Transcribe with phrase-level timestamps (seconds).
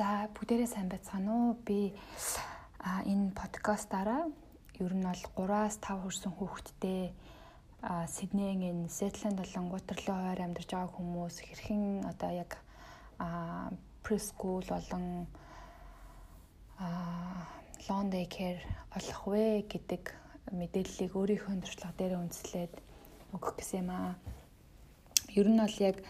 [0.00, 1.60] За бүгдээрээ сайн байцгаана уу?
[1.60, 1.92] Би
[2.80, 4.32] а энэ подкастаараа
[4.80, 7.12] ер нь бол 3-аас 5 хүрсэн хүүхэдтэй
[7.84, 12.56] а Сиднейн энэ Сетленд болон Гутерлоо хойр амьдарч байгаа хүмүүс хэрхэн одоо яг
[13.20, 13.68] а
[14.00, 15.28] прескул болон
[16.80, 17.44] а
[17.84, 18.56] лон дэй кэр
[18.96, 20.16] олох вэ гэдэг
[20.48, 22.72] мэдээллийг өөрийнхөө туршлага дээр үндэслээд
[23.36, 24.16] өгөх гэсэн юм аа.
[25.36, 26.00] Ер нь бол яг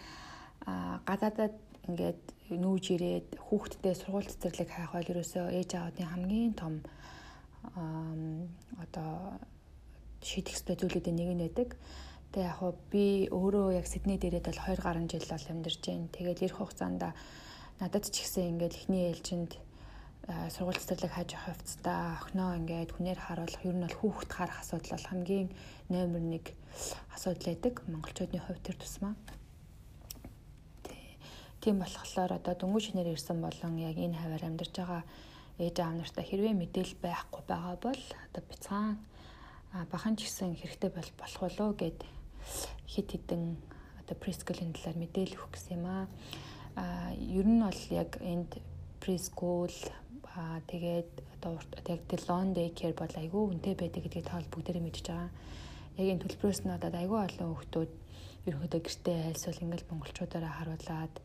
[1.03, 1.59] гадаадад
[1.91, 6.73] ингээд нүүж ирээд хүүхдтэй сургууль цэцэрлэг хайх бол ерөөсөө ээж аавын хамгийн том
[8.83, 9.39] одоо
[10.21, 11.69] шийдэх ёстой зүйлүүдийн нэг нь байдаг.
[12.31, 16.13] Тэгээ яг хуу би өөрөө яг Сидней дээрээ бол 2 гаруй жил бол амьдарч байна.
[16.15, 17.03] Тэгээд эх хугацаанд
[17.81, 19.51] надад ч ихсэн ингээд эхний ээлжинд
[20.53, 24.93] сургууль цэцэрлэг хайж авах хувцастаа охиноо ингээд хүнээр харуулах ер нь бол хүүхэд харах асуудал
[24.95, 25.49] бол хамгийн
[25.89, 26.53] номер 1
[27.15, 29.13] асуудал байдаг монголчуудын хувьд тэр тусмаа.
[31.61, 35.03] Тийм болохоор одоо дөнгөж шинээр ирсэн болон яг энэ хаваар амьдарч байгаа
[35.61, 38.97] ээж аав нартай хэрвээ мэдээл байхгүй байгаа бол одоо бяцхан
[39.93, 41.99] бахан ч гэсэн хэрэгтэй бол болох болоо гэд
[42.89, 43.61] хит хитэн
[44.01, 46.05] одоо прескулийн талаар мэдээлэл өгөх гэсэн юм аа.
[46.81, 48.57] А ер нь бол яг энд
[48.97, 49.75] прескул
[50.33, 51.61] аа тэгээд одоо
[51.93, 52.01] яг
[52.57, 55.29] дэй кэр бол айгүй үнэтэй байдаг гэдгийг та бол бүгдээрээ мэдж байгаа.
[56.01, 57.93] Яг энэ төлбөрөөс нь одоо айгүй олон хүмүүс
[58.49, 61.15] ерөнхийдөө гэртээ айлсвал ингээл монголчуудаараа харуулад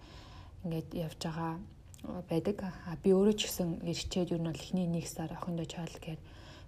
[0.66, 1.52] ингээд явж байгаа
[2.28, 2.56] байдаг.
[3.02, 6.20] Би өөрөө ч гэсэн ирчээд ер нь бол эхний нэг сар охиндоо чаал гэхээр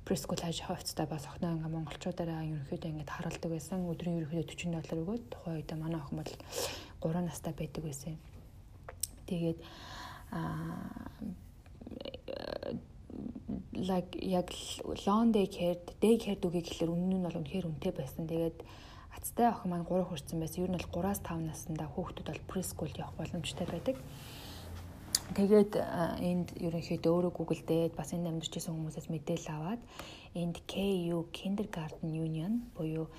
[0.06, 3.84] прескул хайж хавцтай бас охиноо ингээ монголчуудаараа ерөнхийдөө ингээд харуулдаг байсан.
[3.90, 6.32] Өдрийн ерөнхийдөө 40 доллар өгөөд тухайн үед манай охин бол
[7.04, 8.14] 3 настай байдаг байсан.
[9.28, 9.58] Тэгээд
[10.32, 11.18] аа
[13.74, 14.48] like яг
[15.06, 18.26] long day care day care дүгийг гэхэлэр үнэн нь бол үнэхээр үнэтэй байсан.
[18.26, 18.58] Тэгээд
[19.18, 20.62] Ацтай охин маань 3 хүрсэн байсан.
[20.62, 23.96] Ер нь бол 3-аас 5 наснда хүүхдүүд бол прескул явах боломжтой байдаг.
[25.34, 25.72] Тэгээд
[26.22, 29.82] энд ерөнхийдөө өөрөө гуглдээд бас энд амьдарч байсан хүмүүсээс мэдээлэл аваад
[30.38, 33.10] энд KU Kindergarten Union буюу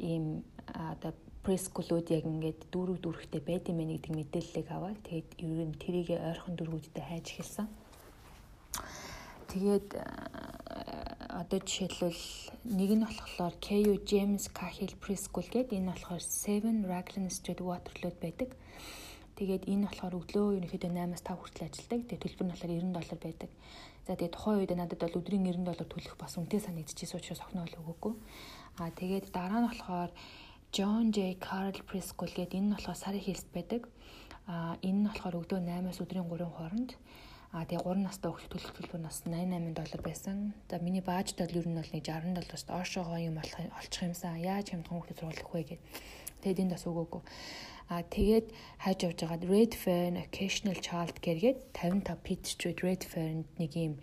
[0.00, 1.12] ийм одоо
[1.46, 6.08] прескулууд яг ингээд дүүрэг дүүрэгтэй байд юм байна гэдэг мэдээллийг аваад тэгээд ер нь тэрийг
[6.18, 7.66] ойрхон дүүргүүдтэй хайж эхэлсэн.
[9.52, 9.88] Тэгээд
[11.32, 12.20] одоо жишээлбэл
[12.76, 18.52] нэг нь болохоор KU James Cahill Preschool гэдэг энэ болохоор 7 Raglan Street Waterloo байдаг.
[19.40, 22.00] Тэгээд энэ болохоор өглөө ерөнхийдөө 8-аас 5 хүртэл ажилладаг.
[22.04, 23.50] Тэгээд төлбөр нь болохоор 90 доллар байдаг.
[24.04, 27.64] За тэгээд тухайн үед надад бол өдрийн 90 доллар төлөх бас үнэтэй санагдчихсэн учраас охиноо
[27.64, 28.14] л өгөөгүй.
[28.84, 30.10] Аа тэгээд дараа нь болохоор
[30.76, 33.88] John J Carl Preschool гэдэг энэ нь болохоор сарын хилст байдаг.
[34.52, 36.92] Аа энэ нь болохоор өглөө 8-аас өдрийн 3 хооронд
[37.52, 40.56] А тэгээ 3 настай хүүхд төлөх төлбөр нас 88 доллар байсан.
[40.72, 44.40] За миний баажд бол ер нь бол нэг 60 доллараас доошоогоо юм болох олчих юмсан.
[44.40, 45.80] Яаж хямдхан хүүхдэд сургуулах вэ гэд.
[46.40, 47.22] Тэгээд энд бас өгөөгүй.
[47.92, 48.46] А тэгээд
[48.80, 53.76] хайж явж байгаад Red Fern Occasional Child Care гээд 55 Pitt Street Red Fern нэг
[53.76, 54.00] юм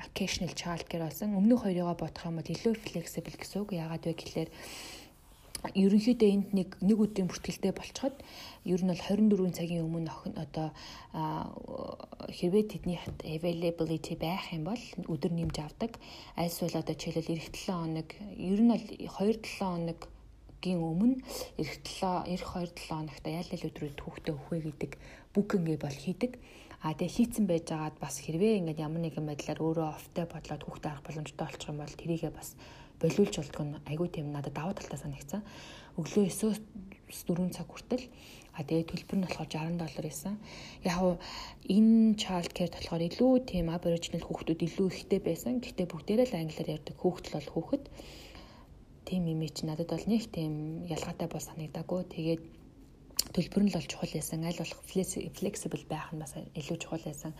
[0.00, 1.34] occasional child care болсон.
[1.34, 3.74] Өмнөх хоёрыгоо бодох юм бол илүү flexible гэсэн үг.
[3.74, 4.50] Яагаад вэ гэхэлэр
[5.72, 8.16] ерөнхийдөө энд нэг нэг өдрийн бүртгэлтэй болцоход
[8.68, 10.68] ер нь бол 24 цагийн өмнө охин одоо
[12.28, 15.96] хэрвээ тэдний availability байх юм бол өдөр нэмж авдаг.
[16.36, 20.00] Альсвал одоо жишээлбэл эх 7 хоног ер нь бол 2-7 хоног
[20.60, 21.16] гийн өмнө
[21.56, 24.92] эх 7 эх 2-7 хоногт ял ял өдрүүд хүүхдээ өхвэ гэдэг
[25.32, 26.32] бүкингээ бол хийдэг.
[26.84, 30.90] А тэгээ хийцэн байж байгаад бас хэрвээ ингээд ямар нэгэн байдлаар өөрөө офтой бодлоод хүүхдээ
[30.92, 32.48] авах боломжтой болчих юм бол тэрийгээ бас
[33.04, 35.44] болиулж болдгоо айгүй тийм надад давуу талтай санагцсан.
[36.00, 36.58] Өглөө 9-өөс
[37.28, 38.04] 4 цаг хүртэл
[38.54, 40.34] а тэгээ төлбөр нь болохоор 60 доллар байсан.
[40.86, 41.18] Яг нь
[41.76, 45.58] энэ child care болохоор илүү тийм aboriginal хүүхдүүд илүү ихтэй байсан.
[45.58, 47.84] Гэхдээ бүгдээрээ л англиар ярьдаг хүүхдэл бол хүүхэд.
[49.10, 52.00] Тийм имиж надад бол нэг тийм ялгаатай бол санагдаагүй.
[52.14, 52.42] Тэгээд
[53.34, 54.46] төлбөр нь л бол чухал байсан.
[54.46, 57.34] Аль болох flexible байх нь бас илүү чухал байсан.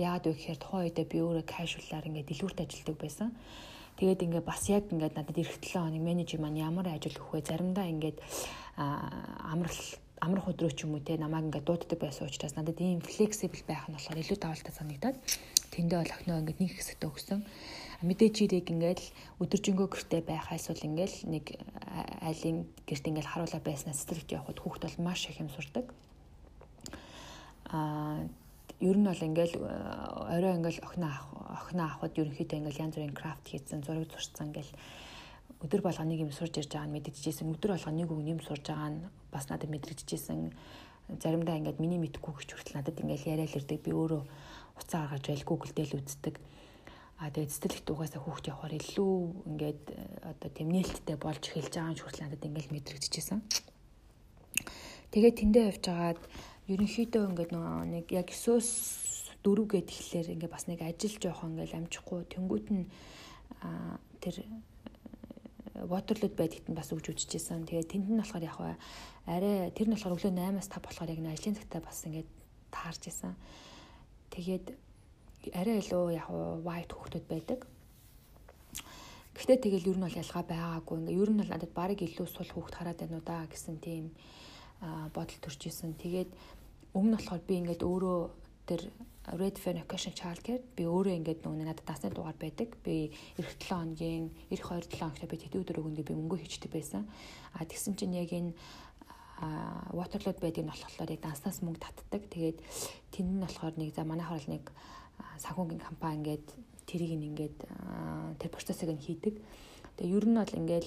[0.00, 3.28] Яагаад вэ гэхээр тухайн үедээ би өөрөө casual-аар ингээд дэлгүүрт ажилладаг байсан.
[3.94, 7.46] Тэгээд ингээ бас яг ингээд надад эх 7 хоног менежер маань ямар ажил өгөх вэ?
[7.46, 8.18] Заримдаа ингээд
[8.74, 9.80] амрал
[10.18, 13.86] амрах өдрөө ч юм уу те намайг ингээд дууддаг байсан учраас надад ийм флексибл байх
[13.86, 15.16] нь болохоор илүү давалтай санагдаад
[15.70, 17.40] тэндээ бол охиноо ингээд нэг хэсэгтээ өгсөн.
[18.02, 19.00] Мэдээж ирэг ингээд
[19.42, 21.44] өдөржингөө гэртээ байх айсвал ингээд нэг
[22.24, 25.86] айлын гэрт ингээд харуулаа байснаас сэтгэлд явхад хүүхд бол маш их юм сурдаг.
[27.68, 28.24] Аа
[28.80, 33.46] ер нь бол ингээл орой ингээл охиноо авах охиноо авахд ерөнхийдөө ингээл янз бүрийн крафт
[33.48, 34.70] хийцэн зураг зурцсан гэл
[35.64, 38.64] өдөр болгоо нэг юм сурж ирж байгаа нь мэддэжсэн өдөр болгоо нэг үг юм сурж
[38.68, 39.00] байгаа нь
[39.32, 40.52] бас надад мэдрэгдэжсэн
[41.20, 43.80] заримдаа ингээд миний мэдхгүй гэж хүртэл надад ингээл яриад ирдэг.
[43.84, 44.22] Би өөрөө
[44.80, 46.36] уцаа гаргаж байл Google дээр л үздэг.
[47.20, 49.14] А тэгээд цэцэрлэгт угаасаа хүүхд явахаар илүү
[49.46, 50.02] ингээд э,
[50.34, 53.40] одоо тэмнэлттэй болж эхэлж байгаа нь хүртэл надад ингээл мэдрэгдэжсэн
[55.14, 56.20] тэгээд тэндээ явж байгаад
[56.66, 59.13] ерөнхийдөө ингээд нэг яг 9-с
[59.44, 62.88] дөрв гэд ихлээр ингээ бас нэг ажил жоохон ингээл амжихгүй тэнгуут нь
[64.24, 64.48] тэр э,
[65.84, 67.68] Waterloo байдагт нь бас өгж үжижсэн.
[67.68, 68.56] Тэгээ тэнд нь болохоор яг
[69.28, 72.30] арай тэр нь болохоор өглөө 8-аас 5 болохоор яг нэг ажлын цагтаа бас ингээд
[72.72, 73.34] таарж исэн.
[74.32, 74.66] Тэгээд
[75.52, 76.28] арай илүү яг
[76.64, 77.60] white хөхтөд байдаг.
[79.34, 80.96] Гэхдээ тэгэл ер нь бол ялгаа байгаагүй.
[81.04, 84.14] Ингээ ер нь бол надад барыг илүү сул хөөхт хараад байна уу да гэсэн тийм
[85.10, 85.98] бодол төрж исэн.
[85.98, 86.30] Тэгээд
[86.94, 88.20] өмнө нь болохоор би ингээд өөрөө
[88.70, 88.82] тэр
[89.32, 92.76] Red Fair Occasion Childcare би өөрөө ингээд нөгөө надад насны дугаар байдаг.
[92.84, 93.08] Би
[93.40, 97.08] эх 7 хоногийн эх 2 7 хоногт би тэтгэв дөрөв өндөө би мөнгө хийчдэг байсан.
[97.56, 98.52] А тэгсэн чинь яг энэ
[99.96, 102.22] Waterloo байдаг нь болохоор яг данснаас мөнгө татдаг.
[102.28, 102.58] Тэгээд
[103.16, 104.64] тэнд нь болохоор нэг за манайхаар бол нэг
[105.40, 106.46] санхүүгийн компани ингээд
[106.84, 107.58] тэрийг ингээд
[108.38, 109.40] тэр процессыг нь хийдэг.
[109.96, 110.86] Тэгээ ер нь бол ингээд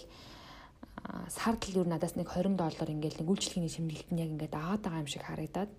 [1.33, 4.81] сард л ер надаас нэг 20 доллар ингээд нэг үйлчлэгийн шимнэлт нь яг ингээд аваад
[4.85, 5.71] байгаа юм шиг харагдаад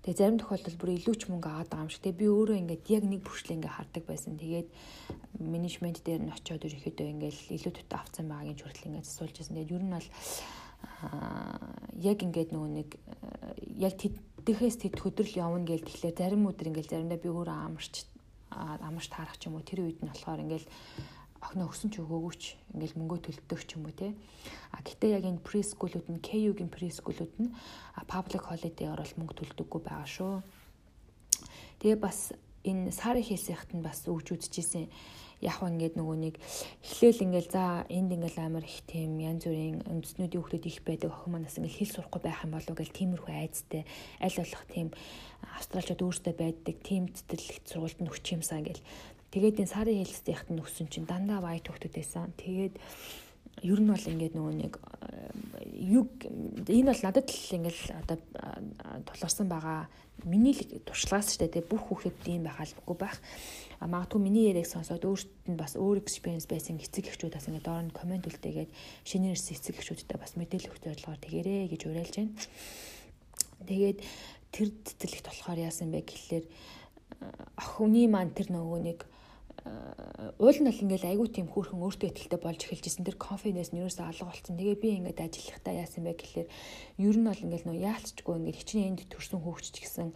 [0.00, 2.02] Тэгээ зарим тохиолдолд бүр илүү ч мөнгө аваад байгаа юм шиг.
[2.08, 4.32] Тэгээ би өөрөө ингээд яг нэг бүрчлээ ингээд хардаг байсан.
[4.40, 4.68] Тэгээд
[5.44, 9.54] менежмент дээр нь очиод ерөөхдөө ингээд илүү төтө авцсан байгаагийн хүртэл ингээд засуулж байсан.
[9.60, 10.08] Тэгээд ер нь бол
[12.00, 12.88] яг ингээд нөгөө нэг
[13.76, 18.08] яг тэдхээс тэд хөдрөл явна гэж тэгэхээр зарим өдөр ингээд заримдаа би өөрөө амарч
[18.56, 20.64] амарч таарах ч юм уу тэр үед нь болохоор ингээд
[21.40, 22.44] охиноо өгсөн ч өгөөгүй ч
[22.76, 24.12] ингээл мөнгөө төлдөг ч юм уу те.
[24.76, 27.54] А гэтээ яг энэ прескулүүд нь KU-гийн прескулүүд нь
[28.08, 30.34] public holiday-оор бол мөнгө төлдөггүй байгаа шүү.
[31.80, 34.92] Тэгээ бас энэ сарын хэлсэхт нь бас өгж үзчихсэн
[35.40, 36.34] яг ингээд нөгөө нэг
[36.84, 41.32] эхлээл ингээл за энд ингээл амар их тийм янз бүрийн үндэснүүдийн хүмүүс их байдаг охин
[41.32, 43.82] манаас ингээл хэл сурахгүй байх юм болов гэл тиймэрхүү айцтай
[44.20, 44.88] аль болох тийм
[45.56, 48.84] австралчууд өөртөө байдаг тийм цэцэрлэгт сургуульд нь өгч юмсаа ингээл
[49.30, 52.34] Тэгээд энэ сарын хэлцтэйхт нөхсөн чинь дандаа вай төгтөд байсан.
[52.34, 52.74] Тэгээд
[53.62, 54.74] ер нь бол ингээд нөгөө нэг
[55.78, 56.08] юг
[56.66, 58.18] энэ бол надад л ингээл одоо
[59.06, 59.86] тулгарсан байгаа
[60.24, 63.20] миний л туршлагаас ч гэдэг бүх хүүхэд ийм байхалгүй байх.
[63.80, 67.68] А магадгүй миний яриаг сонсоод өөрт нь бас өөр experience байсан эцэг эхчүүд бас ингээд
[67.68, 68.70] доор нь комент үлдээгээд
[69.04, 72.36] шинээр ирсэн эцэг эхчүүдтэй бас мэдээлэл өгч бодлогоор тэгэрээ гэж уриалж байна.
[73.68, 73.98] Тэгээд
[74.52, 76.44] тэр цэцэрлэгт болохоор яасан бэ гэхлээр
[77.56, 78.98] охины маань тэр нөгөө нэг
[80.40, 83.80] уул нь бол ингээл айгүй тийм хөөрхөн өөртөө ихтэй болж эхэлж исэн тэр конфиденс нь
[83.80, 84.56] ерөөсөө алга болсон.
[84.56, 86.48] Тэгээ би ингээд ажиллахдаа яасан бэ гэхэлэр
[87.00, 90.08] ер нь бол ингээл нөө яалтчгүй ингээд хичнээн энд төрсэн хөөгч гэсэн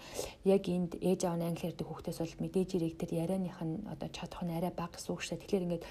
[0.48, 4.08] яг энд ээж аав нь англи ярьдаг хүүхдээс бол мэдээж ирэх тэр ярианых нь одоо
[4.12, 5.38] чадах нь арай бага гэсэн үг шээ.
[5.44, 5.84] Тэгэхээр ингээд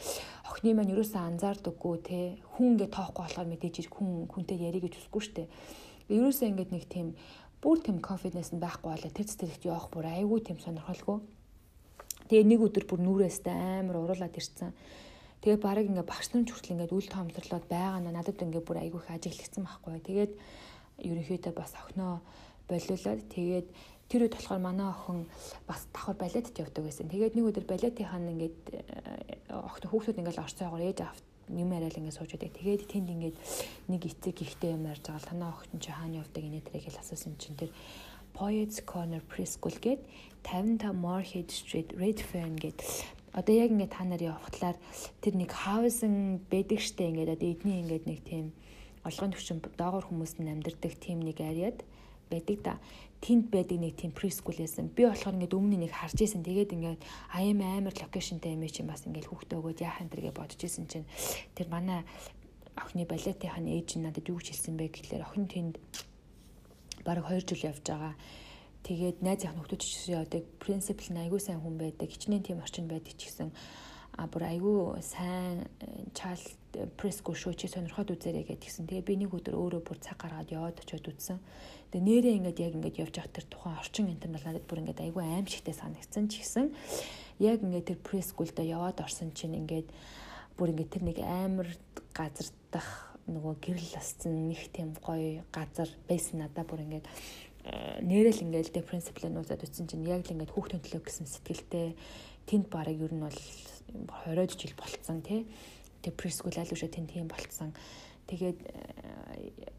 [0.50, 2.20] охины маань ерөөсөө анзаардаггүй те
[2.58, 5.44] хүн ингээд тоохгүй болохоор мэдээж ирэх хүн хүнтэй ярих гэж хүсэхгүй штэ.
[6.10, 7.08] Ерөөсөө ингээд нэг тийм
[7.64, 11.22] бүр тийм конфиденс нь байхгүй болоо тэр цэцэрлэгт явах бүр айгүй тийм сонирхолгүй
[12.34, 14.74] Тэгээ нэг өдөр бүр нүрээстэй амар уруулаад ирсэн.
[15.46, 19.06] Тэгээ барыг ингээ багш нар хүртэл ингээ үл тоомлорлоод байгаа нь надад ингээ бүр айгүй
[19.06, 20.02] их ажиглагдсан байхгүй.
[20.02, 20.34] Тэгээд
[21.14, 22.26] ерөнхийдөө бас охиноо
[22.66, 23.68] болиулаад тэгээд
[24.10, 25.30] тэр үед болохоор манай охин
[25.70, 27.06] бас давхар балетд явдаг байсан.
[27.06, 32.18] Тэгээд нэг өдөр балетийнхан ингээд э, охин хүүхдүүд ингээл орцоогоор ээж авт юм яриад ингээд
[32.18, 32.58] сууж байдаг.
[32.58, 33.38] Тэгээд тэнд ингээд
[33.94, 35.30] нэг эцэг ихтэй юм ярьж байгаа.
[35.30, 37.70] Танаа охин чи хаана явдаг инээ тэрийг л асуусан чинь тэр
[38.34, 40.02] Poets Corner Preschool гээд
[40.44, 42.82] 55 Moorhead Street Redfern гээд
[43.34, 44.78] одоо яг ингээд та нар явахлаар
[45.22, 48.46] тэр нэг housing байдаг штэ ингээд одоо эдний ингээд нэг тийм
[49.06, 51.82] олгын төвчин доогор хүмүүс нь амьдардаг тийм нэг ариад
[52.30, 52.76] байдаг да.
[53.24, 54.92] Тэнд байдаг нэг тийм preschool байсан.
[54.92, 56.44] Би болохоор ингээд өмнө нэг харж исэн.
[56.44, 60.60] Тэгээд ингээд аяам амар локейшнтэй юм чинь бас ингээд хүүхдээ өгөөд яах энэ төргээ бодож
[60.60, 61.08] исэн чинь
[61.56, 62.04] тэр манай
[62.76, 65.76] охины балетынхаа ээж надад юу гэж хэлсэн бэ гэхлээр охин тэнд
[67.06, 68.16] бараг 2 жил явж байгаа.
[68.84, 70.44] Тэгээд найз ах нөхдүүд ч гэсэн явдаг.
[70.60, 72.12] Принципл нь айгүй сайн хүн байдаг.
[72.12, 73.52] Хичнээн тийм орчин байдаг ч гэсэн
[74.18, 75.66] а бүр айгүй сайн
[76.14, 76.44] чайл
[76.98, 78.86] преско шоу чи сонирхоод үзээрэй гэдгийгсэн.
[78.86, 81.38] Тэгээ би нэг өдөр өөрөө бүр цаг гаргаад яваад очиод үзсэн.
[81.94, 85.24] Тэгээ нэрээ ингээд яг ингээд явж явах тэр тухайн орчин интернет надад бүр ингээд айгүй
[85.24, 86.74] аимшигтэй санагдсан ч гэсэн
[87.42, 89.90] яг ингээд тэр прескулдаа яваад орсон чинь ингээд
[90.58, 91.70] бүр ингээд тэр нэг амар
[92.14, 98.44] газар дах нөгөө гэрэл асцсан нэг тийм гоё газар байсан надаа бүр ингээд э, нэрэл
[98.44, 101.96] ингээд дэ принципл нуузад утсан чинь яг л ингээд хүүхдийн төлөө гэсэн сэтгэлтэй
[102.48, 103.40] тэнд барыг ер нь бол
[104.28, 105.48] 20 жил болцсон тий
[106.04, 107.72] тэг прескул үшээ тэнд тийм болцсон.
[108.28, 109.72] Тэгээд э,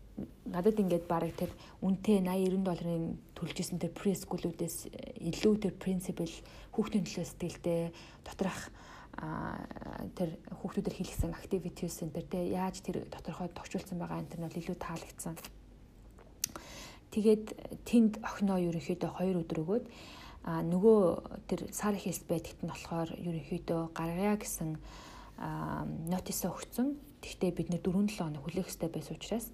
[0.48, 1.52] надад ингээд барыг тэр
[1.84, 3.04] үнэтэй 80 90 долларын
[3.36, 4.76] төлжсэн тэр прескулүүдээс
[5.20, 6.32] илүү тэр принципл
[6.72, 7.92] хүүхдийн төлөө сэтгэлтэй
[8.24, 8.72] доторх
[10.14, 14.76] тэр хүүхдүүдээр хийлгсэн activities center те яаж тэр тодорхой тохижуулсан байгаа энэ нь бол илүү
[14.78, 15.34] таалагдсан.
[17.14, 17.44] Тэгээд
[17.86, 19.84] тэнд охиноо ерөнхийдөө 2 өдөр өгөөд
[20.44, 21.00] а нөгөө
[21.46, 24.76] тэр сар хэлс байдагт нь болохоор ерөнхийдөө гаргая гэсэн
[26.10, 26.98] нотисо өгсөн.
[27.22, 29.46] Тэгтээ бид нэр 4-7 хоног хүлээх хэрэгтэй байсан учраас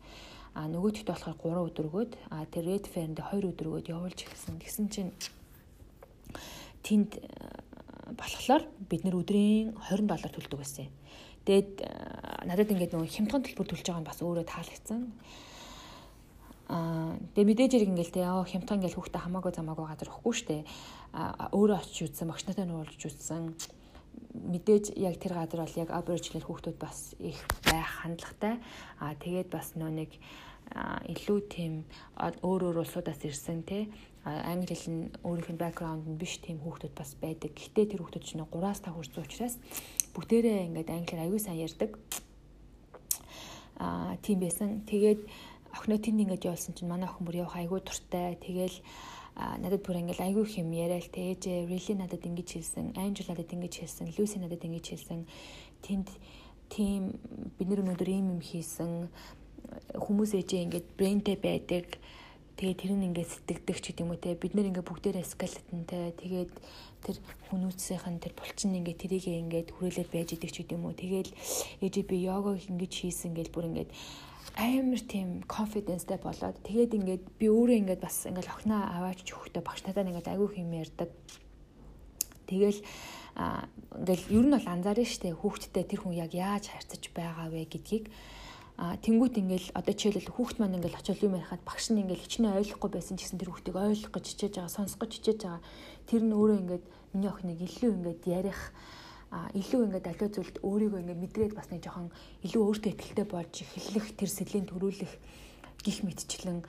[0.54, 4.58] А нөгөөдөгт болохоор 3 өдөр өгөөд а тэр Red Fair-нд 2 өдөр өгөөд явуулж эхэлсэн.
[4.58, 5.12] Тэгсэн чинь
[6.82, 7.22] тэнд
[8.16, 10.88] болохоор бид нэр өдрийн 20 доллар төлдөг байсан.
[11.44, 11.72] Тэгээд
[12.46, 15.02] надад ингээд нөгөө хямдхан төлбөр төлж байгаа нь бас өөрөө таалагдсан.
[16.70, 20.58] Аа тэгээ мэдээж хэрэг ингээл те яа хямдхан ингээл хүүхдээ хамаагүй замаагүй газар өгөхгүй штэ.
[21.16, 23.56] Аа өөрөө очиж үзсэн, багш нартай нуулж үзсэн.
[24.30, 28.62] Мэдээж яг тэр газар бол яг аборигинал хүүхдүүд бас их байх хандлагатай.
[29.02, 30.10] Аа тэгээд бас нөө нэг
[30.70, 31.72] илүү тийм
[32.46, 33.90] өөр өөр улсуудаас ирсэн те
[34.24, 37.56] англи хэл нь өөрийнх нь бэкграунд нь биш тийм хүүхдүүд бас байдаг.
[37.56, 39.54] Гэхдээ тэр хүүхдүүд чинь 3-аас 5 хүрсэн учраас
[40.12, 41.96] бүгдээрээ ингээд англиар аюу сан ярьдаг.
[43.80, 44.84] Аа тийм байсан.
[44.84, 45.24] Тэгээд
[45.72, 48.36] охиноо тэнд ингээд явуулсан чинь манай охин бүр явах айгүй дуртай.
[48.36, 48.76] Тэгээл
[49.40, 52.92] надад бүр ингээд айгүй хэм яриа л тэ ээжээ really надад ингэж хэлсэн.
[53.00, 54.12] Angel надад ингэж хэлсэн.
[54.20, 55.24] Lucy надад ингэж хэлсэн.
[55.80, 56.08] Тэнд
[56.68, 57.16] тийм
[57.56, 59.08] бид нар өнөөдөр ийм юм хийсэн.
[59.96, 61.96] Хүмүүс ээжээ ингээд брэнтэй байдаг.
[62.60, 66.52] Тэгээ тэр нь ингээд сэтгэдэг ч гэдэм үү те бид нэр ингээд бүгдээрээ скелетонтэй тэгээд
[67.00, 67.16] тэр
[67.48, 71.32] хүмүүцийнхэн тэр булчин ингээд тэрийг ингээд хүрээлээд байж идэг ч гэдэм үү тэгэл
[71.80, 73.90] ээжээ би йога ингэж хийсэн гэж бүр ингээд
[74.60, 79.80] амар тийм confidence-тэй болоод тэгээд ингээд би өөрөө ингээд бас ингээд охиноо аваач өгөхдөө багш
[79.88, 81.08] надад ингээд айгүй хэм ярьдаг.
[82.44, 82.80] Тэгэл
[84.04, 88.12] ингээл ер нь бол анзаарна штэ хүүхдтэй тэр хүн яг яаж харьцаж байгаа вэ гэдгийг
[88.80, 92.56] а тэнгуут ингээл одоо жишээлбэл хүүхд маань ингээл очил юм ярихад багш нь ингээл хичнээн
[92.64, 95.60] ойлгохгүй байсан ч гэсэн тэр хүүхдийг ойлгох гэж хичээж байгаа сонсох гэж хичээж байгаа
[96.08, 98.60] тэр нь өөрөө ингээд миний охиныг илүү ингээд ярих
[99.30, 102.08] илүү ингээд аливаа зүйлд өөрийгөө ингээд мэдрээд бас нэг жоохон
[102.40, 105.12] илүү өөртөө ихтэй болж эхлэх тэр сэлийн төрүүлэх
[105.84, 106.64] гих мэтчлэн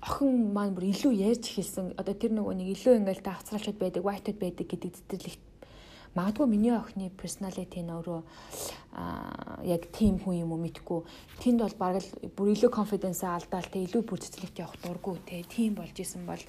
[0.00, 1.92] охин маань бүр илүү ярьж эхэлсэн.
[2.00, 5.42] Одоо тэр нөгөө нэг илүү ингээд давцраалчуд байдаг, white-уд байдаг гэдэг зэтэрлэгт
[6.12, 8.20] магадгүй миний охины personality нь өөрөө
[8.92, 11.00] аа яг тийм хүн юм уу мэдгүй.
[11.40, 15.40] Тэнд бол баг л бүр илүү confidence алдаал те илүү бүр цэцлэгт явах дурггүй те
[15.48, 16.42] тийм болж исэн бол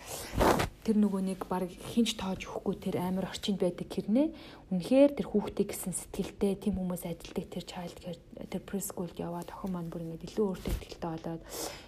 [0.84, 4.28] тэр нөгөө нэг баг хинч тоож өгөхгүй тэр амар орчинд байдаг хэрнээ
[4.68, 8.20] үнэхээр тэр хүүхдээ гэсэн сэтгэлтэй тийм хүмүүс ажилдаг тэр child care
[8.52, 11.42] тэр preschool-д яваад охин маань бүр ингэ илүү өөртөө ихтэй болоод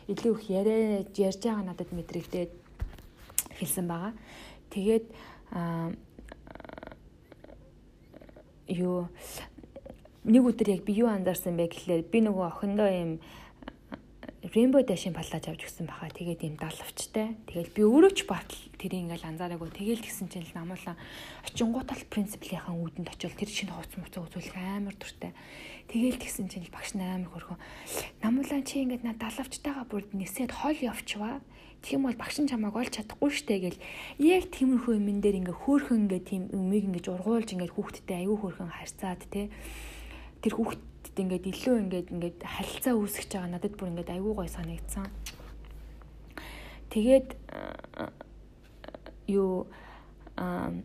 [0.07, 2.51] илүү их яриа ярьж байгаа надад мэдрэгдээд
[3.59, 4.13] хэлсэн байгаа.
[4.71, 5.05] Тэгээд
[8.67, 9.07] юу
[10.25, 13.11] нэг өдөр яг би юу анзаарсан бэ гэхлээр би нөгөө охиндоо юм
[14.53, 16.05] Rainbow Dash-ийн паллаж авч өгсөн баха.
[16.13, 17.33] Тэгээд юм далавчтай.
[17.49, 19.73] Тэгээд би өөрөө ч батал тэрийг ингээл анзаараагүй.
[19.73, 20.93] Тэгээл гисэн чинь намуулаа
[21.49, 25.33] очингуудал принципийнхаа үүдэнд очивол тэр чинь хувц муцаа үзүүлэх амар дуртай.
[25.89, 27.57] Тэгээл гисэн чинь багш амар хөрхөө.
[28.21, 31.41] Намуулаа чи ингээд наа далавчтайгаа бүр нисээд хол явчваа.
[31.85, 33.79] Тийм бол багш нь чамааг олж чадахгүй штэ гэл
[34.17, 38.73] яг тиймэрхүү юмн дээр ингээ хөөхөн ингээ тийм юмыг ингээ ургуулж ингээ хүүхдтэй аюу хөөхөн
[38.73, 39.53] харьцаад те
[40.41, 44.49] тэр хүүхд хүүхдэд ингээд илүү ингээд ингээд харилцаа үүсгэж байгаа надад бүр ингээд айгүй гой
[44.51, 45.07] санагдсан.
[46.91, 47.27] Тэгээд
[49.31, 49.67] юу
[50.35, 50.75] аа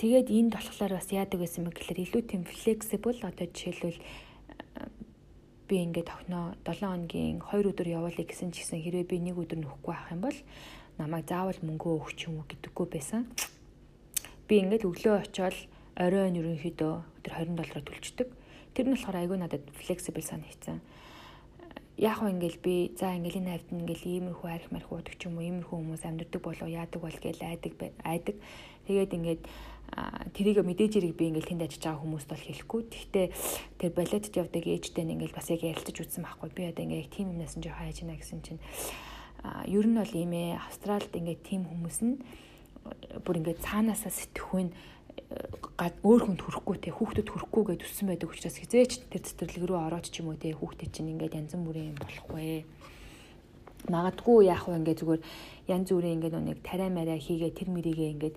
[0.00, 4.00] тэгээд энд болохоор бас яадаг байсан бэ гэхээр илүү тийм flexible одоо жишээлбэл
[5.68, 9.58] би ингээд тохноо 7 хоногийн 2 өдөр явуулъя гэсэн ч гэсэн хэрвээ би нэг өдөр
[9.58, 10.38] нөхгүй авах юм бол
[10.98, 13.26] намайг заавал мөнгөө өгч юм уу гэдэггүй байсан.
[14.46, 15.56] Би ингээд өглөө очиод
[15.98, 18.28] оройн ерөнхийдөө өдөр 20 доллараар төлчдөг.
[18.74, 20.78] Тэр нь болохоор айгүй надад flexible санагдсан.
[21.96, 25.40] Яг хөө ингээл би за ингээл энэ хавьд ингээл иймэрхүү арх марх уудаг ч юм
[25.40, 27.72] уу иймэрхүү хүмүүс амьдардаг болоо яадаг бол гээл айдаг
[28.04, 28.36] айдаг.
[28.84, 29.42] Тэгээд ингээд
[30.36, 32.80] тэрийг мэдээж ирэг би ингээл тэнд ажиллаж байгаа хүмүүст бол хэлэхгүй.
[32.92, 33.26] Гэхдээ
[33.80, 36.52] тэр балетд явдаг ээжтэй нь ингээл бас яг ярилцаж үзсэн байхгүй.
[36.52, 38.60] Би одоо ингээд тийм юмнаас нь жоо хайж гинэ гэсэн чинь
[39.64, 42.20] ер нь бол ийм ээ Австралид ингээд тийм хүмүүс нь
[43.24, 44.68] бүр ингээд цаанаасаа сэтгхүүн
[45.76, 50.08] өөр хүнд хүрэхгүй те хүүхдэд хүрэхгүй гэж өссөн байдаг учраас хизээч тэр цэцэрлэг рүү ороод
[50.08, 52.64] ч юм уу те хүүхдэд чинь ингээд янз бүрийн юм болохгүй.
[53.92, 55.22] Магадгүй яах вэ ингээд зүгээр
[55.68, 58.36] янз бүрийн ингээд нэг тариа мараа хийгээ тэр мэрийгээ ингээд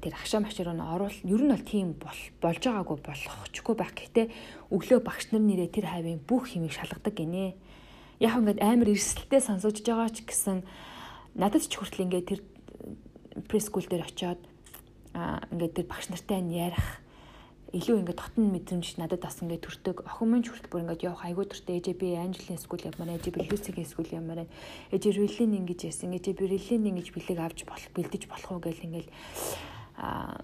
[0.00, 3.92] тэр хашаа машруу н оруул ер нь бол тийм бол болж байгаагүй болохчгүй байх.
[3.92, 4.26] Гэхдээ
[4.72, 7.52] өглөө багш нар нэрээ тэр хавийн бүх хэмийг шалгадаг гинэ.
[8.16, 10.64] Яг ингээд амар эрсдэлтэй сонсож байгаа ч гэсэн
[11.36, 12.40] надад ч хүртэл ингээд тэр
[13.44, 14.40] прескул дээр очиод
[15.52, 17.02] ингээд тэр багш нартай нь ярих.
[17.68, 21.28] Илүү ингээд дотн мэдрэмж надад бас ингээд төртөг охин минь хүртэл бүр ингээд явах.
[21.28, 21.76] Айгуу дуртай.
[21.76, 24.48] Ээжээ би Анжелийн скул явмаар ээжээ би Люцигийн скул явмаар.
[24.88, 28.86] Ээжээ Рилин ингэж яасан ээжээ би Рилин ингэж бэлэг авч болох бэлдэж болох уу гэл
[28.88, 29.08] ингээд
[30.00, 30.40] а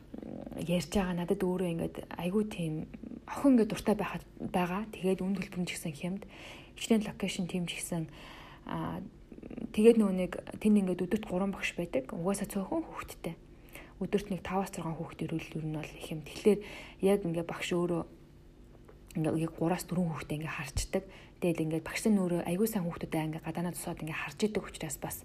[0.60, 1.16] ярьж байгаа.
[1.16, 2.74] Надад өөрөө ингээд айгүй тийм
[3.24, 4.84] охин ингээд дуртай байхад байгаа.
[4.92, 6.22] Тэгээд үн төлбөрч гэсэн хямд
[6.76, 8.04] хичнээн локейшн тим ч гэсэн
[8.68, 9.00] а
[9.72, 12.12] тэгээд нөгөө нэг тэнд ингээд өдөрт 3 багш байдаг.
[12.12, 13.34] Угаасаа цөөхөн хүүхэдтэй
[14.02, 16.20] өдөрт нэг 5-6 хүүхэд ирүүл ер нь бол их юм.
[16.26, 16.60] Тэгэхээр
[17.06, 18.02] яг ингээ багш өөрөө
[19.14, 21.04] ингээ 3-аас 4 хүүхдээ ингээ харчдаг.
[21.38, 24.98] Тэгээд ингээ багш нар өөрөө аягүй сайн хүүхдүүдээ ингээ гадаанаа тусаад ингээ харж идэг учраас
[24.98, 25.16] бас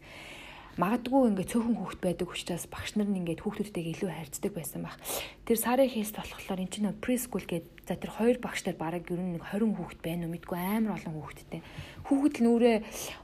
[0.78, 4.96] магадгүй ингээ цөөхөн хүүхэд байдаг учраас багш нар нь ингээ хүүхдүүдтэйгээ илүү харьцдаг байсан баг.
[5.44, 9.42] Тэр сарын хийст болохоор эн чинь прескул гээд за тэр хоёр багштай бараг ер нь
[9.42, 11.62] 20 хүүхэд байна уу мэдгүй амар олон хүүхэдтэй.
[12.08, 12.78] Хүүхэд л нүрээ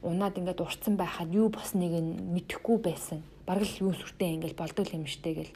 [0.03, 3.21] унаад ингээ дурцсан байхад юу босныг нь мэдэхгүй байсан.
[3.45, 5.53] Бараг л юу сүртэй ингээл болдгол юм штэ гэл.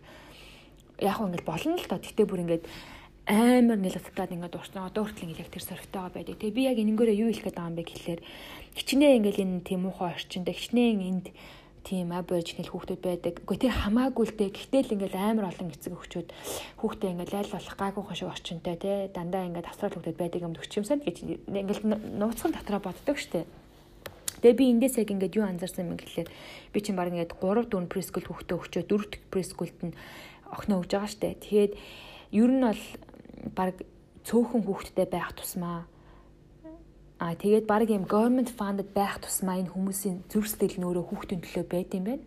[1.01, 1.97] Яг ингээл болно л та.
[1.97, 2.65] Гэтэ бүр ингээд
[3.29, 4.85] амар цатаад ингээд дурсан.
[4.89, 6.37] Одоо хүртэл ингээл яг тэр сорвтойгоо байдаг.
[6.41, 8.21] Тэгээ би яг энэнгээрээ юу хэлэх гээд байгаа юм бэ гэхэлэр
[8.73, 11.25] хичнээн ингээл энэ тийм муухай орчинд хичнээн энд
[11.85, 13.33] тийм аборижнэл хүүхдүүд байдаг.
[13.45, 14.49] Гэхдээ тэр хамаагүй л дээ.
[14.49, 16.29] Гэтэл ингээл амар олон эцэг өгчүүд
[16.81, 21.03] хүүхдээ ингээл айл болох гайгүй хошиг орчинтай те дандаа ингээд австрал хүүхдүүд байдаг юм төгчмсэнд
[21.05, 21.17] гэж
[21.49, 21.83] ингээл
[22.19, 23.45] нууцхан дотроо боддог штэ.
[24.39, 26.29] Тэгээ би эндээс яг ингээд юу анзаарсан юм гэхэлэр
[26.73, 29.93] би чинь баг ингээд 3 4 прескул хүүхдээ өгчөө 4 дэх прескулт нь
[30.49, 31.39] охиноо өгж байгаа штэ.
[31.43, 31.73] Тэгээд
[32.33, 32.83] ер нь бол
[33.55, 33.75] баг
[34.23, 35.87] цөөхөн хүүхдтэй байх тусмаа
[37.19, 41.65] А тэгээд баг юм government funded байх тусмаа энэ хүмүүсийн зүрх сэтгэл нөөрэ хүүхдийн төлөө
[41.67, 42.23] байд юм байна.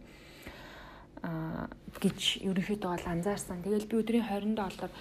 [1.25, 3.65] А гэж ерөнхийдөө бол анзаарсан.
[3.65, 4.93] Тэгэл би өдрийн 20 доллар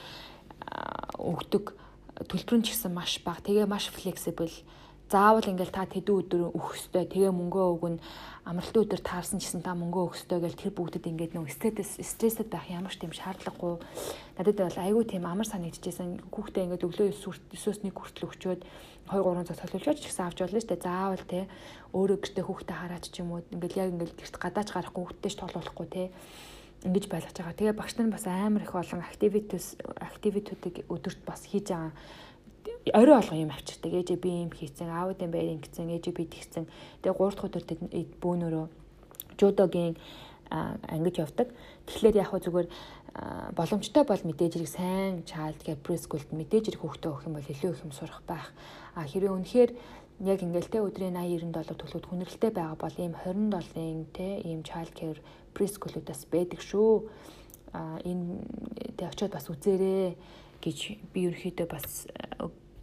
[1.20, 1.75] өгдөг
[2.24, 3.44] төлбөр нь ч гэсэн маш бага.
[3.44, 4.48] Тэгээ маш flexible
[5.12, 8.00] заавал ингээл та тэдэн өдөр өөх хөстэй тэгээ мөнгөө өгнө
[8.48, 12.48] амралтын өдөр таарсан гэсэн та мөнгөө өгөх хөстэй гэл тэр бүгдэд ингээд нөө стресс стрессэд
[12.48, 13.84] байх ямар ч тийм шаардлагагүй.
[14.39, 16.32] Надад бол айгүй тийм амар санагдчихсэн.
[16.32, 20.63] Хүүхдээ ингээд өглөө 9-өөс 1 хүртэл өгчөөд 2 3 цаг солиулж ч гэсэн авч болно
[20.63, 20.80] дээ.
[20.80, 21.39] Заавал те
[21.91, 25.36] өөрөө гэртээ хүүхдээ хараач ч юм уу ингээд яг ингээд гэрт гадаач гарахгүй хүүхдээ ч
[25.36, 26.03] толуулахгүй те
[26.82, 27.60] ингэж байлгаж байгаа.
[27.60, 31.94] Тэгээ багш нар бас амар их олон активитус активитүүдийг өдөрт бас хийж байгаа
[32.94, 33.91] орой олго юм авчирдаг.
[33.94, 36.65] Ээжээ би юм хийцэн, аавд юм байр ингэсэн, ээжээ би тэгсэн.
[37.01, 37.63] Тэгээ 3 дахь өдөр
[38.22, 38.65] бөөнөрөө
[39.38, 39.96] жудогийн
[40.51, 41.50] ангиж явдаг.
[41.88, 42.68] Тэгэхээр яг хөө зүгээр
[43.56, 47.72] боломжтой бол мэдээж хэрэг сайн child care preschool мэдээж хэрэг хүүхдээ өгөх юм бол илүү
[47.72, 48.51] их юм сурах байх.
[48.96, 49.72] А хэрвээ үнэхээр
[50.27, 54.27] яг ингээл те өдрийн 80 90 доллар төлөхөд хүнрэлтэй байгаа бол ийм 20 долларын те
[54.48, 55.20] ийм child care
[55.56, 57.08] preschool-уудаас байдаг шүү.
[57.75, 58.44] А энэ
[58.96, 60.16] тэ очиод бас үзээрэй
[60.64, 60.79] гэж
[61.12, 62.07] би ерөөхдөө бас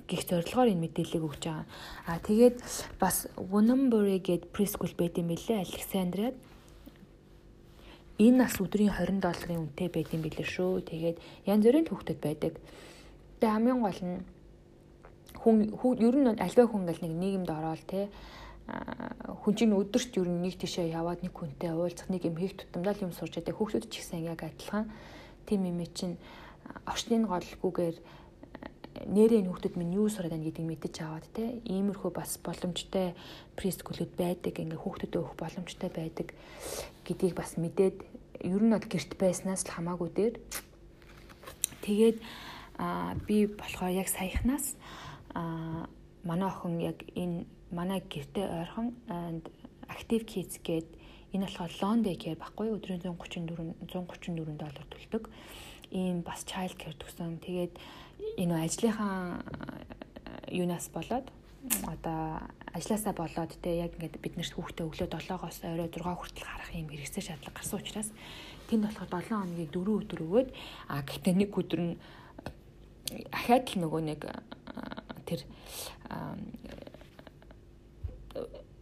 [0.09, 1.67] гих зорилгоор энэ мэдээллийг өгч байгаа.
[2.09, 2.57] А тэгээд
[2.97, 6.37] бас Wonambury гээд preschool байд юм билээ Александриад.
[8.19, 10.83] Энэ нас өдрийн 20 долларын үнэтэй байд юм билээ шүү.
[10.89, 12.55] Тэгээд янз бүрийн хүүхдэд байдаг.
[13.39, 14.19] Тэгээ хамгийн гол нь
[15.39, 15.57] хүн
[16.03, 18.09] ер нь альва хүн гал нэг нийгэмд ороод те
[18.69, 22.99] хүн чинь өдөрт ер нь нэг тишээ яваад нэг хүнтэй уулзах нэг юм хийх тутамдаа
[23.01, 24.91] юм сурч байдаг хүүхдүүд ч гэсэн яг адилхан
[25.47, 26.17] тийм юм чинь
[26.85, 27.97] орчны голгүйгээр
[29.07, 33.15] нэрээ нөхдөд минь юу сураад байна гэдгийг мэдэж аваад те иймэрхүү бас боломжтой
[33.55, 36.35] прескулүүд байдаг ингээ хүүхдүүдэд өгөх боломжтой байдаг
[37.07, 37.97] гэдгийг бас мэдээд
[38.43, 40.35] ер нь бол гэрт байснаас л хамаагүй дээр.
[41.87, 42.19] Тэгээд
[43.27, 44.75] би болохоор яг саяхнаас
[45.35, 45.87] а
[46.25, 48.95] манай охин яг энэ манай гэртээ ойрхон
[49.87, 50.98] active kids гээд
[51.35, 55.29] энэ болохоор loan day care баггүй өдрийн 134 134 доллар төлдөг
[55.93, 57.41] ийм бас child care төгсөн.
[57.41, 57.75] Тэгээд
[58.41, 61.27] энэ ажлынхаа э, юунаас болоод
[61.85, 62.41] одоо
[62.73, 66.89] ажилласаа болоод те яг ингээд бид нарт хүүхдээ өглөө 7-оос орой 6 хүртэл харах юм
[66.89, 68.11] хэрэгцээ шаардлага гарсан учраас
[68.69, 70.49] тэнд болохоор 7 хоногийг 4 өдөр өгөөд
[70.89, 71.95] а гэхдээ нэг өдөр нь
[73.33, 74.33] ахаад л нөгөө нэг э,
[75.29, 75.41] тэр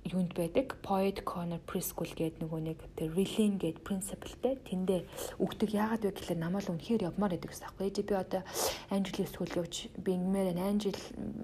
[0.07, 5.01] юунд байдаг Poet Corner Preschool гэдэг нөгөө нэг тэр Relin гэдэг принципэлтэй тэндээ
[5.42, 7.90] өгдөг яагаад вэ гэхэлээ намайг үнэхээр явмаар байдаг гэсэн аахгүй.
[7.90, 8.42] Би одоо
[8.95, 10.99] Angel School явж би ингэмээр Angel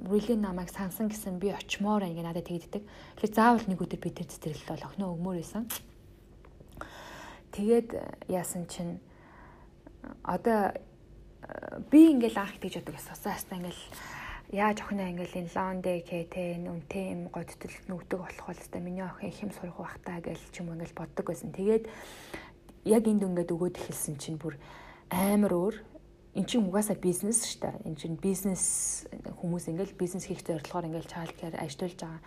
[0.07, 2.83] Relin намайг сансан гэсэн би очимоор ингэ надад тэгддэг.
[3.19, 5.67] Тэгэхээр заавал нэг өдөр би тэр цэцэрлэл бол охиноо өгмөр байсан.
[7.51, 7.89] Тэгээд
[8.31, 9.03] яасан чинь
[10.23, 10.73] одоо
[11.91, 13.19] би ингээл анх тэгж бодог гэсэн.
[13.19, 14.22] Саастаа ингээл
[14.53, 19.33] яаж охиноо ингээл энэ лондэ кэтэй үнтэй юм годтол нүгдэг болох бол та миний охин
[19.33, 21.57] их юм сурах бах та гэж ч юм ингээл боддог байсан.
[21.57, 21.89] Тэгээд
[22.85, 24.61] яг энд ингээд өгөөд эхэлсэн чинь бүр
[25.09, 25.77] амар өөр
[26.37, 27.81] эн чинь угаасаа бизнес шүү дээ.
[27.81, 29.09] Эн чинь бизнес
[29.41, 32.21] хүмүүс ингээл бизнес хийх зорилгоор ингээл чайлдгаар ажиллаж байгаа.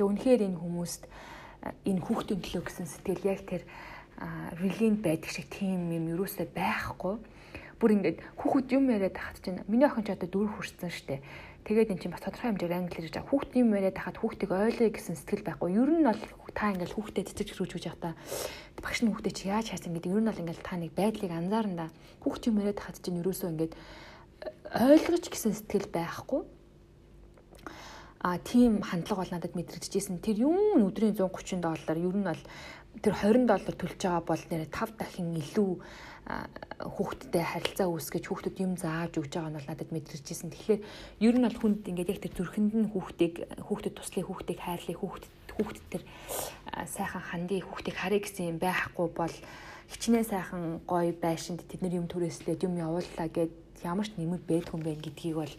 [0.00, 1.02] Тэгээ үнэхээр энэ хүмүүст
[1.84, 3.68] энэ хүүхдийн төлөө гэсэн сэтгэл яг тэр
[4.56, 7.20] релинд байдаг шиг тийм юм юусаа байхгүй.
[7.76, 11.20] Бүр ингээд хүүхэд юм яриад тахад чинь миний охин ч одоо дөрөв хүрсэн шүү дээ
[11.66, 13.26] Тэгээд эн чинь бас тодорхой хэмжээгээр англи хэлж байгаа.
[13.26, 15.74] Хүүхдийн яриад хахад хүүхдийг ойлгоё гэсэн сэтгэл байхгүй.
[15.74, 16.22] Ер нь бол
[16.54, 18.14] та ингээл хүүхдэд цэцэж хөрүүж үж явахдаа
[18.78, 21.90] багш нь хүүхдээ чи яаж хайсан гэдэг ер нь бол ингээл та нэг байдлыг анзаарна
[21.90, 21.94] да.
[22.22, 23.74] Хүүхдийн яриад хахад чинь ерөөсөө ингээд
[24.78, 26.40] ойлгож гэсэн сэтгэл байхгүй.
[28.22, 30.22] А тийм хандлага бол надад мэдрэгдэжсэн.
[30.22, 32.42] Тэр юм өдрийн 130 доллар ер нь бол
[33.02, 35.70] тэр 20 доллар төлж байгаа бол нэрэ 5 дахин илүү
[36.26, 40.50] хүүхдтэй харилцаа үүсгэж хүүхдэд юм зааж өгж байгаа нь бол надад мэдэрчээсэн.
[40.50, 40.80] Тэгэхээр
[41.22, 45.32] ер нь бол хүнд ингээд яг тэр зүрхэнд нь хүүхдийг хүүхдэд туслахыг хүүхдийг хайрлахыг хүүхдэд
[45.54, 46.02] хүүхдэд тэр
[46.90, 49.34] сайхан хандыг хүүхдийг харъя гэсэн юм байхгүй бол
[49.86, 53.54] хичнээн сайхан гоё байшинд тэд нар юм түрээслээд юм явууллаа гэд
[53.86, 55.54] ямар ч нэмэг байдгүй юм байна гэдгийг бол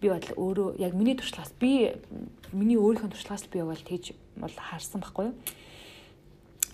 [0.00, 1.98] би бол өөрөө яг миний туршлагаас би
[2.54, 5.36] миний өөрийнхөө туршлагаас би бол тэгж бол харсан байхгүй юу.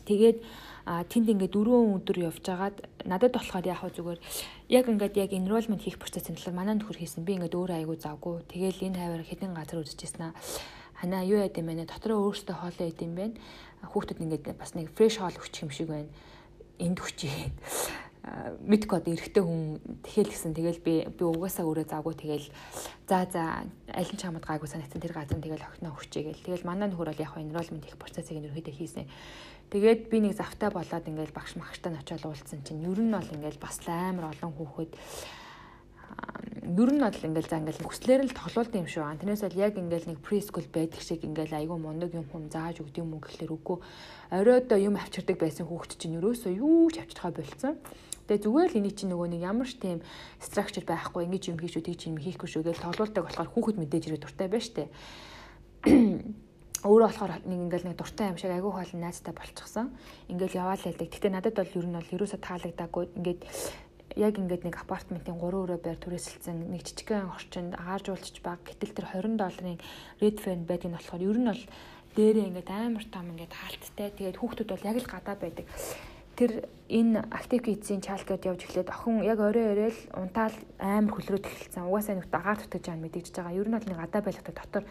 [0.04, 0.38] Тэгээд
[0.86, 4.20] тэнд ингээд дөрөв өдөр явж агаад надад болохоор яг зүгээр
[4.70, 7.22] яг ингээд яг enrollment хийх процессын талаар манай нөхөр хийсэн.
[7.22, 8.42] Би ингээд өөрөө айгу завгүй.
[8.50, 10.34] Тэгээл энэ хавар хэдэн газар үзчихсэн аа.
[10.98, 11.86] Ханаа юу яд юм бэ?
[11.86, 13.38] Дотроо өөртөө хоолоо яд юм бэ?
[13.94, 16.10] Хүүхдүүд ингээд бас нэг fresh хоол өгчих юм шиг байна.
[16.82, 22.46] Энд хүчээ мэдгүй одоо эрэгтэй хүн тэгэл гисэн тэгэл би би угаасаа өөрөө завгүй тэгэл
[23.10, 27.10] за за аль нь чамд гайгүй санагдсан тэр газар тэгэл охиноо өгчээгээл тэгэл манай нөхөр
[27.10, 29.10] бол яг enrollment их процессыг ерөөдөө хийсэн
[29.72, 33.24] тэгээд би нэг завтай болоод ингээл багш махштай нь очиод уулзсан чинь ер нь бол
[33.24, 34.92] ингээл бас амар олон хүүхэд
[36.62, 39.16] ер нь бол ингээл за ингээл хүслээр л тоглолт юм шүү.
[39.18, 43.00] Тэрнээс бол яг ингээл нэг прескул байдаг шиг ингээл айгүй мундаг юм хүм зааж өгд
[43.00, 43.78] юм уу гэхлээр үгүй.
[44.30, 47.80] Оройдоо юм авчирдаг байсан хүүхд чинь ерөөсөө юу ч авчирхаа болцсон.
[48.28, 49.98] Тэгээ зүгээр л эний чинь нөгөө нэг ямар ч тийм
[50.38, 54.04] structure байхгүй ингэж юм хийж үү тийч юм хийхгүй шүү гэж тоглоулдаг болохоор хүүхэд мэдээж
[54.06, 54.84] ирээ дуртай байна штэ.
[56.82, 59.94] Өөрөө болохоор нэг ингээл нэг дуртай юм шиг айгүй хоол найзтай болчихсон.
[60.26, 61.08] Ингээл яваал ялдаг.
[61.14, 63.04] Гэтэ надад бол ер нь бол ерөөсө таалагдаагүй.
[63.22, 63.40] Ингээд
[64.18, 68.66] яг ингээд нэг апартментын 3 өрөө байр түрээсэлсэн нэг жижигхэн орчинд агааржуулчих баг.
[68.66, 69.78] Гэтэл тэр 20 долларын
[70.18, 71.62] red fan байдаг нь болохоор ер нь бол
[72.18, 74.08] дээрээ ингээд амар том ингээд хаалттай.
[74.18, 75.66] Тэгээд хүүхдүүд бол яг л гадаа байдаг
[76.36, 81.44] тэр энэ актив кидсийн чалкад явж эхлээд охин яг орой орой л унтаал амар хөлрөөд
[81.44, 81.84] эхэлсэн.
[81.84, 83.58] Угаасаа нэг агаар тутаж байгаа мэдэгдэж байгаа.
[83.60, 84.84] Ер нь бол нэг гадаа байлгатай дотор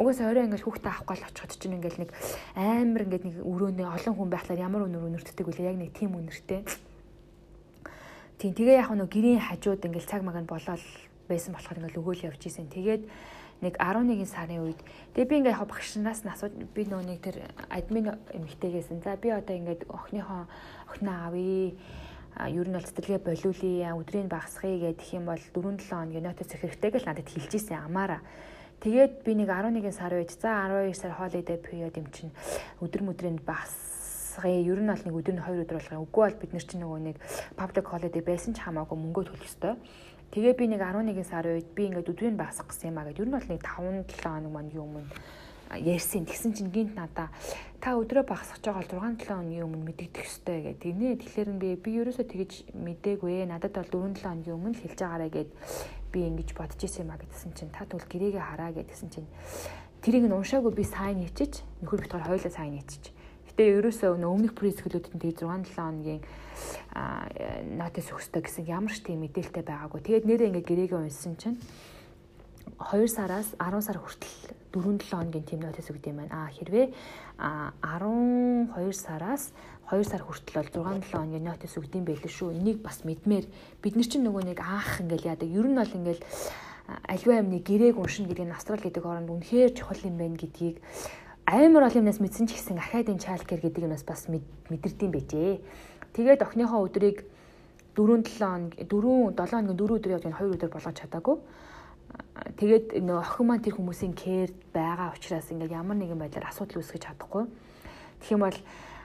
[0.00, 2.10] угаасаа орой ингээд хүүхдээ авахгүй л очиход чинь ингээд нэг
[2.56, 6.64] амар ингээд нэг өрөөний олон хүн байхлаар ямар өнөр өнөртдөг үлээ яг нэг тийм өнөртэй.
[8.40, 10.80] Тийм тэгээ яг нэг гэрийн хажууд ингээд цаг маг нь болоод
[11.28, 12.72] байсан болохоор ингээд өгөөл явж исэн.
[12.72, 13.04] Тэгээд
[13.60, 14.80] нэг 11 сарын үед
[15.12, 17.36] тэгээ би ингээ багшнаас нь асууж би нөө нэг тэр
[17.68, 19.04] админ эмэгтэйгээсэн.
[19.04, 20.48] За би одоо ингээд охиныхоо
[20.88, 21.76] охиноо авъя
[22.48, 27.04] ер нь бол цэцэрлэгээ болиулъя өдрийг багасгая гэх юм бол 4-7 хоногийн нотос хэрэгтэй гэж
[27.04, 28.24] надад хэлж ийсэн амаараа.
[28.80, 32.32] Тэгээд би нэг 11 сар үед за 12 сар holiday period юм чинь
[32.80, 34.56] өдөр мөдрөнд багасгая.
[34.56, 36.00] Ер нь бол нэг өдөр нь 2 өдөр болгоё.
[36.08, 37.16] Үгүй бол бид нар чинь нөгөө нэг
[37.60, 39.76] public holiday байсан ч хамаагүй мөнгө төлөх ёстой.
[40.32, 43.28] Тэгээ би нэг 11 сарын үед би ингээд өдрийг багасгах гэсэн юм а гэд ер
[43.28, 45.12] нь бол нэг 5 7 хоног маань юу өмнө
[45.76, 46.24] ярьсан.
[46.24, 47.28] Тэгсэн чинь гинт надаа
[47.84, 50.80] та өдрөө багасгах байгаа 6 7 хоногийн өмнө мэдэгдэх ёстой гэдэг.
[50.80, 53.44] Тэгнэ тэгэхээр би би ерөөсөө тэгэж мэдээгүй.
[53.44, 55.50] Надад бол 4 7 хоногийн өмнө хэлж байгаарэ гэд
[56.12, 59.28] би ингэж бодож исэн юм а гэдсэн чинь та тэгвэл гэрээгээ хараа гэдсэн чинь
[60.02, 63.14] тэрийг нь уншаагүй би сайн хийчиж нөхөр битгаар хоёлаа сайн хийчиж.
[63.50, 66.22] Гэтэ ерөөсөө өмнөх пресгэлүүдэд нь тэг 6 7 хоногийн
[67.78, 70.00] нотис өгсдөө гэсэн ямар ч тийм мэдээлэлтэй байгаагүй.
[70.00, 71.58] Тэгээд нэрээ ингээ гэрээгээ унсан чинь
[72.78, 76.46] 2 сараас 10 сар хүртэл 4-7 хоногийн тийм нотис өгд юм байна.
[76.46, 76.86] Аа хэрвээ
[77.84, 79.52] 12 сараас
[79.90, 82.54] 2 сар хүртэл бол 6-7 хоногийн нотис өгд юм байл шүү.
[82.54, 83.46] Энийг бас мэдмээр
[83.82, 85.50] бид нар чинь нөгөө нэг аах ингээл яадаг.
[85.50, 86.22] Ер нь бол ингээл
[87.10, 90.78] альва амны гэрээг уншина гэдэг нь австрал гэдэг оронд үнэхээр чухал юм байна гэдгийг
[91.50, 95.58] амар ол юмнаас мэдсэн ч гэсэн ахайдын чалкер гэдэг нь бас мэдэрдэм байжээ.
[96.14, 97.26] Тэгээд охиныхоо өдрийг
[97.98, 101.36] 4 7 хоног 4 7 хоногийн 4 өдөр явж 2 өдөр болгож чадаагүй.
[102.58, 107.02] Тэгээд нөө охин маань тэр хүмүүсийн кэр байгаа учраас ингээд ямар нэгэн байдлаар асуудал үүсгэж
[107.06, 107.44] чадахгүй.
[108.22, 108.58] Тэгэх юм бол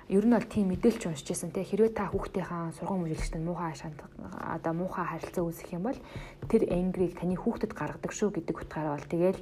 [0.10, 3.98] ер нь бол тийм мэдээлч уншиж байсан те хэрвээ та хүүхдийнхаа сургууль мөжлөгчтэй муухай шанд
[4.30, 6.00] одоо муухай харилцаа үүсэх юм бол
[6.46, 9.42] тэр энгрийг таны хүүхдэд гаргадаг шүү гэдэг утгаараа бол тэгэл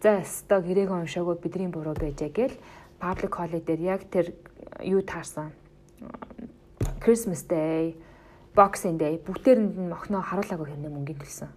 [0.00, 2.56] за өстой гэрээг уншаагүй бидний буруу байжээ гэл
[2.96, 4.32] public holiday яг тэр
[4.80, 5.52] юу таарсан
[7.00, 7.96] Christmas Day,
[8.56, 11.48] Boxing Day бүгдээрэнд нь охиноо харуулаагүй хэмнээ мөнгөний төлсөн.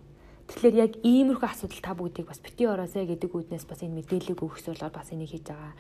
[0.47, 4.91] Тэгэхээр яг иймэрхүү асуудал та бүгдийг бас бити ороосэй гэдэг үднээс бас энэ мэдээллийг зүйлээр
[4.91, 5.75] бас энийг хийж байгаа.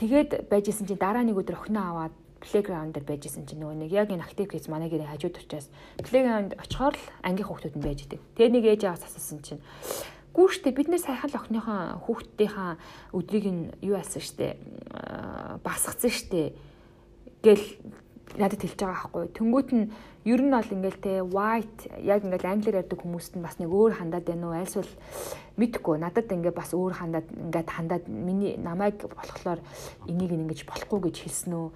[0.00, 4.08] Тэгээд байжсэн чинь дараа нэг өдөр охиноо аваад плейграунд дээр байжсэн чинь нөгөө нэг яг
[4.08, 5.68] энэ актив кейс манай гэрээ хажууд учраас
[6.00, 8.20] плейграунд очихоор л ангийн хүүхдүүд нь байж идэг.
[8.40, 9.60] Тэгээд нэг ээж аваас асуусан чинь
[10.30, 12.78] Гүү штэ бид нэр саяхан л охиныхоо хүүхдийнхаа
[13.12, 14.56] өдрийг нь юу яасан штэ
[15.60, 16.54] басгацсан штэ
[17.42, 17.64] гэл
[18.38, 19.24] надад хэлж байгаа байхгүй.
[19.34, 19.90] Тэнгүүт нь
[20.28, 23.98] ер нь бол ингээл те white яг ингээл англиар ярьдаг хүмүүст нь бас нэг өөр
[23.98, 24.58] хандаад байна уу?
[24.58, 24.90] Айлсвал
[25.56, 25.96] мэдхгүй.
[25.98, 29.60] Надад ингээ бас өөр хандаад ингээд хандаад миний намайг болохоор
[30.06, 31.68] энийг ингэж болохгүй гэж хэлсэн үү?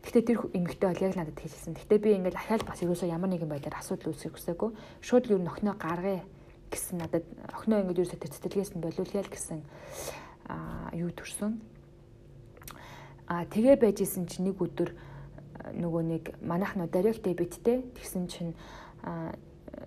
[0.00, 1.76] Гэхдээ тэр эмэгтэй бол яг надад хэлсэн.
[1.76, 4.70] Гэхдээ би ингээл ахаал бас ерөөсөө ямар нэгэн байдлаар асуудал үүсгэх хүсээгүй.
[5.04, 6.24] Шууд ер нь охиноо гаргая
[6.72, 9.60] гэсэн надад охиноо ингээд ерөөсөө тэр цэцэлгээс нь болиулъя л гэсэн
[10.48, 11.60] аа юу төрсөн
[13.30, 14.90] А тэгээ байж исэн чинь нэг өдөр
[15.74, 18.52] нөгөө нэг манайх нөө direct debitтэй тэгсэн чинь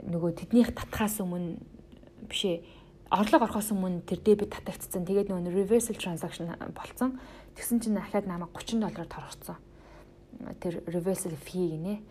[0.05, 1.57] нөгөө тэднийх татхаас өмнө
[2.29, 2.61] бишээ
[3.13, 5.05] орлого орохоос өмнө тэр дебит татагдсан.
[5.05, 7.19] Тэгээд нөгөө reversal transaction болцсон.
[7.53, 9.57] Тэгсэн чинь дахиад намайг 30 доллараар торгоцсон.
[10.57, 12.01] Тэр reversal fee гинэ.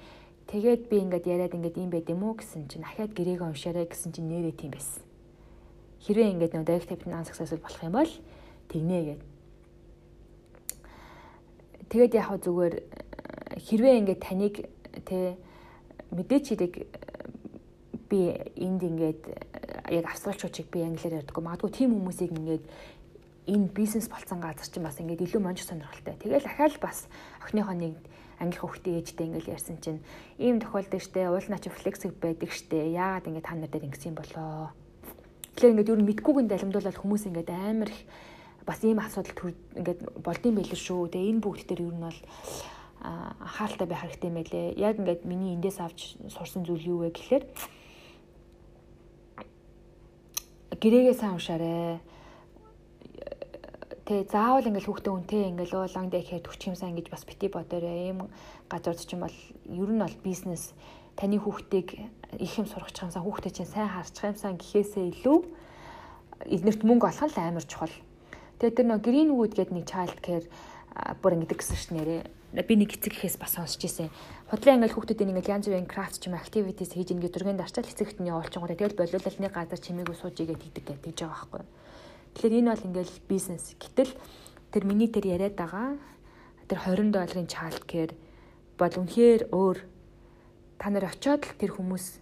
[0.46, 4.14] Тэгээд би ингээд яриад ингээд юм байд юм уу гэсэн чинь дахиад гэрээгээ уншаарай гэсэн
[4.14, 5.02] чинь нэрээ тийм байсан.
[6.06, 8.12] Хэрвээ ингээд нөгөө direct debit non-successful болох юм бол
[8.70, 9.30] тэгнэ гэдэг.
[11.90, 12.74] Тэгээд яг зүгээр
[13.62, 14.54] хэрвээ ингээд таныг
[15.06, 15.36] тэ
[16.10, 16.74] мэдээч хэрэг
[18.10, 18.18] би
[18.60, 19.22] энд ингээд
[19.90, 22.64] яг австралчуудыг би англиар ярьдаггүй магадгүй тийм хүмүүсийг ингээд
[23.46, 26.14] энэ бизнес болцсон газар чинь бас ингээд илүү монж сонирхолтой.
[26.20, 27.08] Тэгэл ахаал бас
[27.42, 27.96] охиныхоо нэг
[28.38, 30.04] англи хөвгтэй ээжтэй ингээд ярьсан чинь
[30.38, 34.70] ийм тохиолдол штэ уул начи флексик байдаг штэ яагаад ингээд та нар дээр ингэсэн болоо.
[35.56, 38.02] Тэгэхээр ингээд юу мэдгүйг нь далимдуулаад хүмүүс ингээд амар их
[38.66, 41.10] бас ийм асуудал ингээд болдсон байл шүү.
[41.10, 42.18] Тэгээ энэ бүгд дээр юу нь бол
[43.02, 44.66] хаалттай байх хэрэгтэй юм байлээ.
[44.78, 47.44] Яг ингээд миний эндээс авч сурсан зүйл юу вэ гэхээр
[50.78, 51.98] гэрээгээ сайн уншаарэ.
[54.06, 58.10] Тэ заавал ингээл хүүхдээ үнтэй ингээл оо ланг дэхээр төгч юмсан ингэж бас бити бодоорой.
[58.10, 58.30] Ийм
[58.70, 60.74] газард ч юм бол ер нь бол бизнес
[61.14, 61.98] таны хүүхдийг
[62.38, 65.38] их юм сурах чамсаа хүүхдээ чинь сайн харчих юмсан гэхээсээ илүү
[66.50, 67.94] эднэрт мөнгө олох нь амар чухал.
[68.58, 70.46] Тэгээд тэр нөө Greenwood гэдэг нэг child care
[71.22, 72.41] бүр ингэдэг гэсэн ш нэрээ.
[72.52, 74.12] Би нэг эцэг гэхээс бас сонсч ирсэн.
[74.52, 78.20] Худлаа ингээл хүүхдүүдийн ингээл янз бүрийн крафт ч юм activities хийж ингээд дөргөнд арчаал эцэгт
[78.20, 78.68] нь явуулчихгоо.
[78.68, 81.64] Тэгэл болиулал нэг газар чимээгүй сууж игээд хийдэг гэж байгаа байхгүй.
[82.36, 83.64] Тэгэхээр энэ бол ингээл бизнес.
[83.80, 84.12] Гэтэл
[84.68, 85.96] тэр миний тэр яриад байгаа
[86.68, 88.12] тэр 20 долларын child care
[88.76, 89.78] бол үнэхээр өөр
[90.76, 92.20] та нар очиод л тэр хүмүүс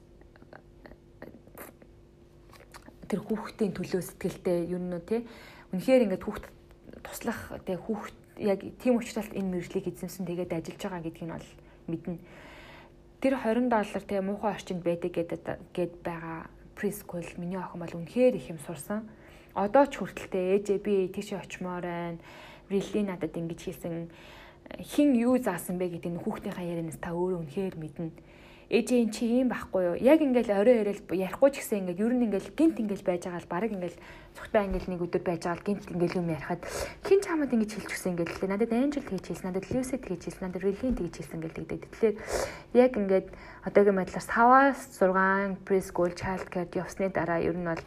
[3.10, 5.26] тэр хүүхдийн төлөө сэтгэлтэй юу нэ тий
[5.70, 6.44] Үнэхээр ингээд хүүхд
[7.06, 11.48] туслах тэг хүүхд яг тийм учраас энэ мэржлийг эзэмсэн тэгээд ажиллаж байгаа гэдгийг нь бол
[11.92, 12.18] мэднэ.
[13.20, 15.40] Тэр 20 доллар тэгээ муухай орчинд байдаг гэдэг
[15.76, 19.04] гээд байгаа preschool миний охин бол үнэхээр их юм сурсан.
[19.52, 22.18] Одоо ч хүртэлтэй ээжээ би тийшээ очимоор байна.
[22.72, 24.08] Really надад ингэж хийсэн
[24.80, 28.08] хин юу заасан бэ гэдэг нь хүүхдийнхаа ярианаас та өөрөө үнэхээр мэднэ
[28.70, 29.96] ээжээ эн чи юм байхгүй юу?
[29.98, 33.42] Яг ингээл орой яриад ярихгүй ч гэсэн ингээл ер нь ингээл гинт ингээл байж байгаа
[33.42, 33.98] л баг ингээл
[34.38, 36.62] цогтой ингээл нэг өдөр байж байгаа л гинт ингээл юм ярихад
[37.02, 40.22] хин ч хамаад ингэж хэлж өгсөн ингээл тэгэхээр надад Angel тэгж хэлсэн, надад Lucy тэгж
[40.22, 41.80] хэлсэн, надад Riley тэгж хэлсэн ингээл тэгдэг.
[41.90, 42.16] Тэгэхээр
[42.78, 43.26] яг ингээд
[43.66, 47.82] одоогийн байдлаар саваас 6 preschool child care явсны дараа ер нь бол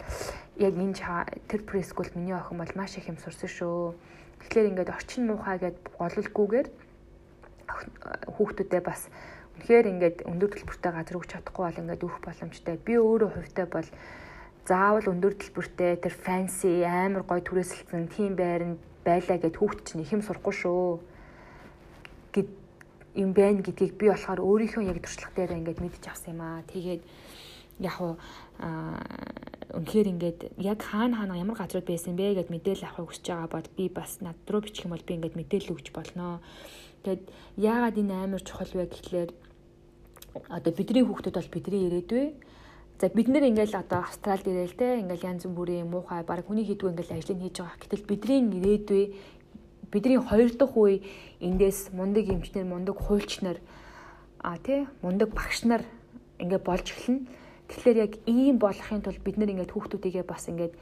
[0.60, 1.00] яг энэ
[1.48, 3.96] тэр preschool миний охин бол маш их юм сурсан шүү.
[4.44, 6.68] Тэгэхээр ингээд орчин муухай гэд гололгүйгээр
[8.36, 9.08] хүүхдүүдэд бас
[9.62, 12.76] Тэгэхээр ингээд өндөр төлбөртэй газар өгч чадахгүй бол ингээд өөх боломжтой.
[12.82, 13.88] Би өөрөө хувьтай бол
[14.66, 20.12] заавал өндөр төлбөртэй тэр fancy амар гой түрээсэлсэн тийм байранд байлаа гэд хүүхд чинь их
[20.16, 21.00] юм сурахгүй шүү.
[22.34, 22.50] гэд
[23.16, 26.64] юм байна гэдгийг би болохоор өөрийнхөө яг туршлага дээр ингээд мэдчих авсан юм аа.
[26.66, 27.04] Тэгээд
[27.84, 28.18] яг уу
[29.74, 33.70] үнэхээр ингээд яг хаана хаана ямар газрууд байсан бэ гэд мэдээлэл авахыг хүсэж байгаа бол
[33.78, 36.42] би бас над руу бичих юм бол би ингээд мэдээлэл өгч болно.
[37.04, 37.24] Тэгэд
[37.60, 39.32] яагаад энэ амар чухал вэ гэхлээр
[40.50, 42.26] одоо бидний хүүхдүүд бол бидний ирээдүй.
[43.00, 46.96] За бид нэр ингээл одоо австралид ирээл те ингээл янз бүрийн муухай баг хүний хийдгүү
[46.96, 47.82] ингээл ажлыг хийж байгаа.
[47.84, 49.04] Гэтэл бидний ирээдүй
[49.92, 51.04] бидний хоёр дахь үе
[51.44, 53.60] эндээс мундаг эмчнэр мундаг хуульчнар
[54.40, 55.84] а тий мундаг багш нар
[56.40, 57.28] ингээд болж эхэлнэ.
[57.68, 60.74] Тэгэхээр яг ийм болохын тулд бид нэр ингээд хүүхдүүдийгээ бас ингээд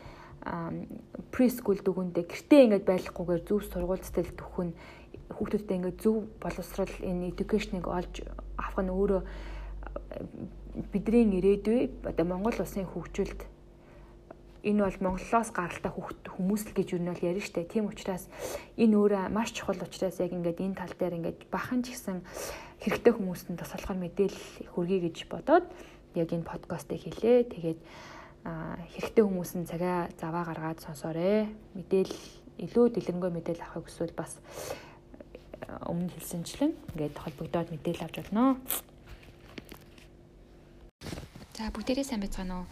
[1.29, 4.73] прескул дүгэндээ гэртээ ингээд байрлахгүйгээр зөв сургууль цэцэл төхөн
[5.35, 8.23] хүүхдүүдтэй ингээд зөв боловсрол энэ education-ыг олж
[8.57, 9.21] авах нь өөрөө
[10.91, 13.43] бидний ирээдүй одоо Монгол улсын хөгжилд
[14.63, 17.65] энэ бол Монголоос гаралтай хүмүүс л гэж юу нь бол ярина штэ.
[17.65, 18.29] Тийм учраас
[18.77, 22.21] энэ өөрөө маш чухал учраас яг ингээд энэ тал дээр ингээд бахан ч гэсэн
[22.85, 25.65] хэрэгтэй хүмүүст нь туслахаар мэдээлэл хүргэе гэж бодоод
[26.13, 27.49] яг энэ подкастыг хийлээ.
[27.49, 27.79] Тэгээд
[28.45, 31.49] хэрэгтэй хүмүүс нь цагаа заваа гаргаад сонсоорой.
[31.73, 32.21] Мэдээлэл
[32.61, 34.37] илүү дэлгэрэнгүй мэдээлэл авахыг хүсвэл бас
[35.87, 38.57] өмнө хэлсэнчлэн ингээд холбогдоод мэдээлэл авч болно.
[41.57, 42.67] За бүгдээрээ сайн байцгаана уу?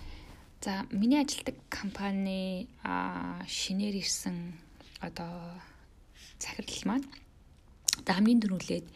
[0.61, 4.57] За миний ажилладаг компани а шинээр ирсэн
[4.99, 5.55] одоо
[6.39, 7.07] захирал маань
[8.01, 8.87] одоо хамгийн дөрүүлээд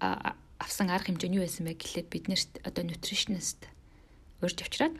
[0.00, 3.68] авсан арга хэмжээ нь юу байсан бэ гэхлээр бид нэрт одоо nutritionist
[4.40, 4.96] урьж авчираад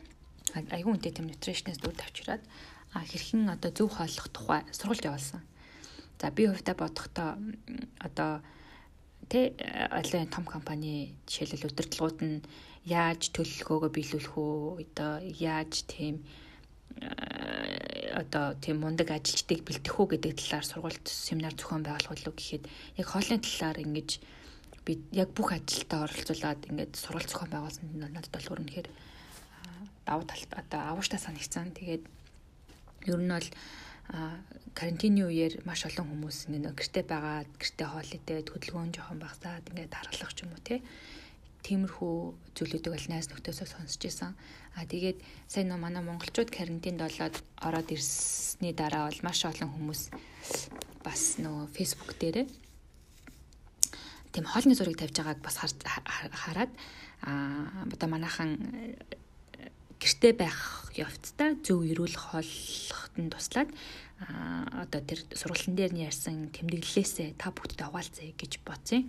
[0.53, 2.43] айгүй үнэтэй тийм nutritionist урьж авчираад
[2.93, 5.41] хэрхэн одоо зөв хооллох тухай сургалт явуулсан.
[6.21, 7.29] За би хувьдаа бодохдоо
[7.99, 8.41] одоо
[9.29, 9.53] тэ
[9.91, 12.45] олон том компани жишээлбэл удирдлагууд нь
[12.85, 16.23] яаж төлөвлөгөөгөө биелүүлэх үү одоо яаж тийм
[18.17, 22.63] одоо тийм мундаг ажилчдыг бэлтэх үү гэдэг талаар сургалт семинар зохион байгуулах уу гэхэд
[22.97, 24.09] яг хоолны талаар ингэж
[24.87, 28.87] би яг бүх ажилдаа оролцуулаад ингээд сургалт зохион байгуулсан нь надад бол үнэхээр
[30.07, 31.75] давуу талт одоо авууштай санагцсан.
[31.75, 32.03] Тэгээд
[33.11, 33.49] ер нь бол
[34.77, 39.91] карантины үеэр маш олон хүмүүс нэг гэрте байгаад гэрте хоол идээд хөдөлгөөн жоохон багасаад ингээд
[39.91, 40.79] дараалах ч юм уу те
[41.67, 42.15] тиймэрхүү
[42.55, 44.31] зүйлүүдийг аль найз нөхдөсөө сонсч байсан.
[44.77, 45.19] А тэгээд
[45.51, 50.01] сайн нөө манай монголчууд карантинд болоод ороод ирсний дараа бол маш олон хүмүүс
[51.03, 52.47] бас нөө facebook дээрээ
[54.31, 56.71] тийм хоолны зургийг тавьж байгааг бас хараад
[57.25, 57.31] а
[57.89, 58.55] одоо манайхан
[60.01, 63.69] гэрте байх явцдаа зөв эрүүл хооллоход нь туслаад
[64.17, 69.05] а одоо тэр сургалтын дээр нь ярьсан тэмдэглэлээсээ та бүгдтэй хуваалцъя гэж бодсон.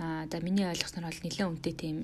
[0.00, 1.98] Аа да миний ойлгосноор бол нэлээд үнэтэй тийм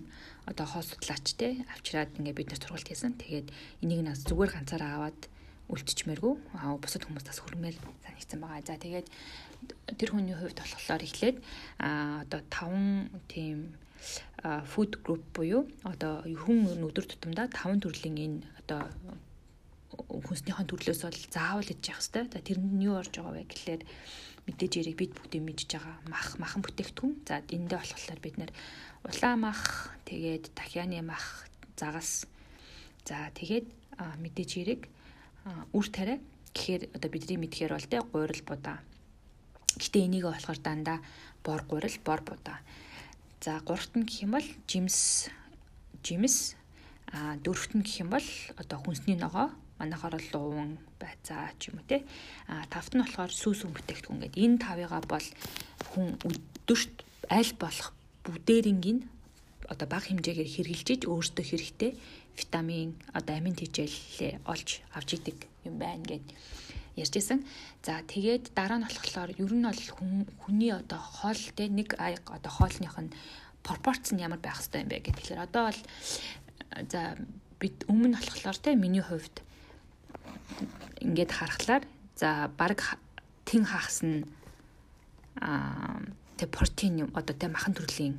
[0.44, 3.16] одоо хоол судлаач те авчираад ингээ бид нар сургалт хийсэн.
[3.16, 3.48] Тэгээд
[3.80, 5.20] энийг нас зүгээр ганцаараа аваад
[5.72, 6.34] үлдчихмээргүй.
[6.60, 8.64] Аа бусад хүмүүс бас хөрмээр санагдсан байгаа.
[8.68, 9.08] За тэгээд
[9.96, 11.36] тэр хүний хувьд болохоор эхлээд
[11.80, 13.72] аа одоо 5 тийм
[14.72, 18.86] food group буюу одоо хүн өдөр тутамдаа 5 төрлийн энэ одоо
[20.06, 22.24] хүнснийхэн төрлөөс бол заавал идэж явах хэрэгтэй.
[22.30, 23.82] За тэрэнд нь юу орж байгаа вэ гэхлээр
[24.46, 27.12] мэдээж яриг бид бүгдээ мэдж байгаа мах махан бүтээгдэхүүн.
[27.26, 28.52] За эндээ болохоор бид нэр
[29.08, 32.28] улаан мах, тэгээд дахианы мах, загас.
[33.08, 33.66] За тэгээд
[34.22, 34.82] мэдээж яриг
[35.72, 36.20] үр тариа
[36.54, 38.78] гэхээр одоо бидний мэдхээр бол тэ гуйрал будаа.
[39.78, 40.98] Гэтэ энийг болохоор дандаа
[41.42, 42.60] бор гуйрал, бор будаа.
[43.40, 45.30] За гуравт нь гэх юм бол жимс
[46.02, 46.58] жимс
[47.14, 49.54] а дөрөвт нь гэх юм бол одоо хүнсний ногоо.
[49.78, 52.02] Манайхаар бол уун байцаа ч юм уу те.
[52.50, 55.26] А тавт нь болохоор сүүс бүтээгдэхүүн гэдэг энэ тавыгаа бол
[55.94, 56.94] хүн өдөрт
[57.30, 57.94] аль болох
[58.26, 59.06] бүгдээрингийн
[59.70, 61.92] одоо бага хэмжээгээр хэрглэж өөртөө хэрэгтэй
[62.38, 66.02] витамин одоо амин тэжээлээ олж авч идэг юм байна
[66.98, 67.46] гэд ярьжсэн.
[67.82, 69.82] За тэгээд дараа нь болохоор ер нь бол
[70.42, 73.14] хүний одоо хоол те нэг аяг одоо хоолных нь
[73.62, 75.80] пропорц нь ямар байх хэвээр юм бэ гэхээр одоо бол
[76.90, 77.14] за
[77.60, 79.42] бид өмнө болохоор те миний хувьд
[81.00, 81.84] ингээд харахаар
[82.18, 82.98] за баг
[83.46, 84.26] тэн хагас нь
[85.38, 86.02] аа
[86.38, 88.18] тэг протеин одоо тэг махан төрлийн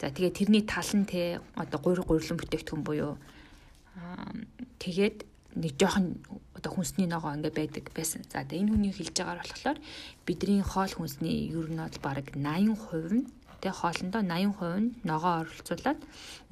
[0.00, 3.18] за тэгээ тэрний тал нь те одоо гуйр гуйрлан бүтээгдэхүүн буюу
[4.78, 5.27] тэгээд
[5.58, 6.22] нэг жоохон
[6.54, 8.22] одоо хүнсний ногоо ингээ байдаг байсан.
[8.30, 9.78] За тэгээ энэ хүний хэлж байгаагаар болохоор
[10.26, 13.26] бидний хоол хүнсний ер нь бол бараг 80% нь
[13.60, 16.00] тэгээ хоолндоо 80% нь ногоо оролцуулаад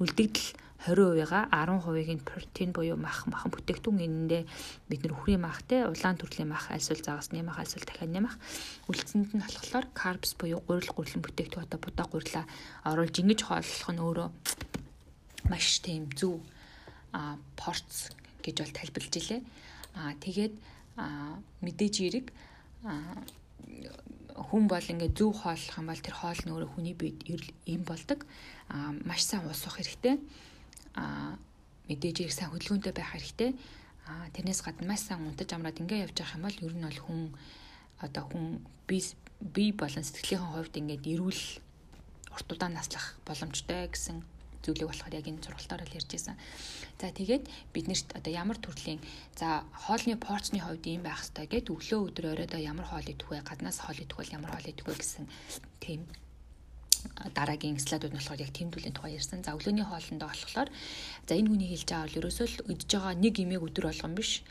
[0.03, 0.49] үлдэгдэл
[0.85, 4.43] 20%-га 10%-ыг нь протеин буюу мах махан бүтээгдэхүүн энэндээ
[4.91, 8.37] бид нэр үхрийн мах те улаан төрлийн мах альсвал загасны мах альсвал дахианы мах
[8.85, 12.45] үлдсэнд нь болохоор карбс буюу гурил гурилан бүтээгдэхүүн одоо будаа гурилаа
[12.85, 14.29] оруулж ингэж хооллох нь өөрөө
[15.49, 16.45] маш тийм зөв
[17.11, 18.13] а порц
[18.47, 19.41] гэж бол тайлбарлаж илээ.
[19.99, 20.53] А тэгээд
[21.61, 22.25] мэдээж эрэг
[24.37, 28.23] хүн бол ингээд зөв хооллох юм бол тэр хоол нь өөрөө хүний биед им болдог.
[28.71, 30.15] А маш сайн ус уух хэрэгтэй
[30.97, 31.37] а
[31.89, 33.51] мэдээж их сайн хөдөлгөөнтэй байх хэрэгтэй.
[34.07, 37.01] А тэрнээс гадна маш сайн унтаж амраад ингээ явж явах юм бол ер нь бол
[37.05, 37.21] хүн
[38.01, 38.45] одоо хүн
[38.87, 38.97] би
[39.41, 41.43] би болон сэтгэлийн хувьд ингээд эрүүл
[42.33, 44.23] урт удаан наслах боломжтой гэсэн
[44.63, 46.35] зүйлийг болохоор яг энэ зургалтаар л ярьж байсан.
[47.01, 48.99] За тэгээд биднэрт одоо ямар төрлийн
[49.35, 53.45] за хоолны порцны хувьд ийм байх хэрэгтэй гэд өглөө өдөр оройдоо ямар хоол идэх вэ?
[53.45, 55.25] Гаднаас хоол идэх бол ямар хоол идэх вэ гэсэн
[55.83, 56.01] тийм
[57.35, 59.43] дараагийн слайдууд нь болохоор яг тэмдүүлэн тухай ярьсан.
[59.45, 60.69] За өглөөний хоолндоо болохоор
[61.27, 64.41] за энэ хүний хэлж байгаа бол ерөөсөө л идж байгаа нэг имийг өдөр болгон биш.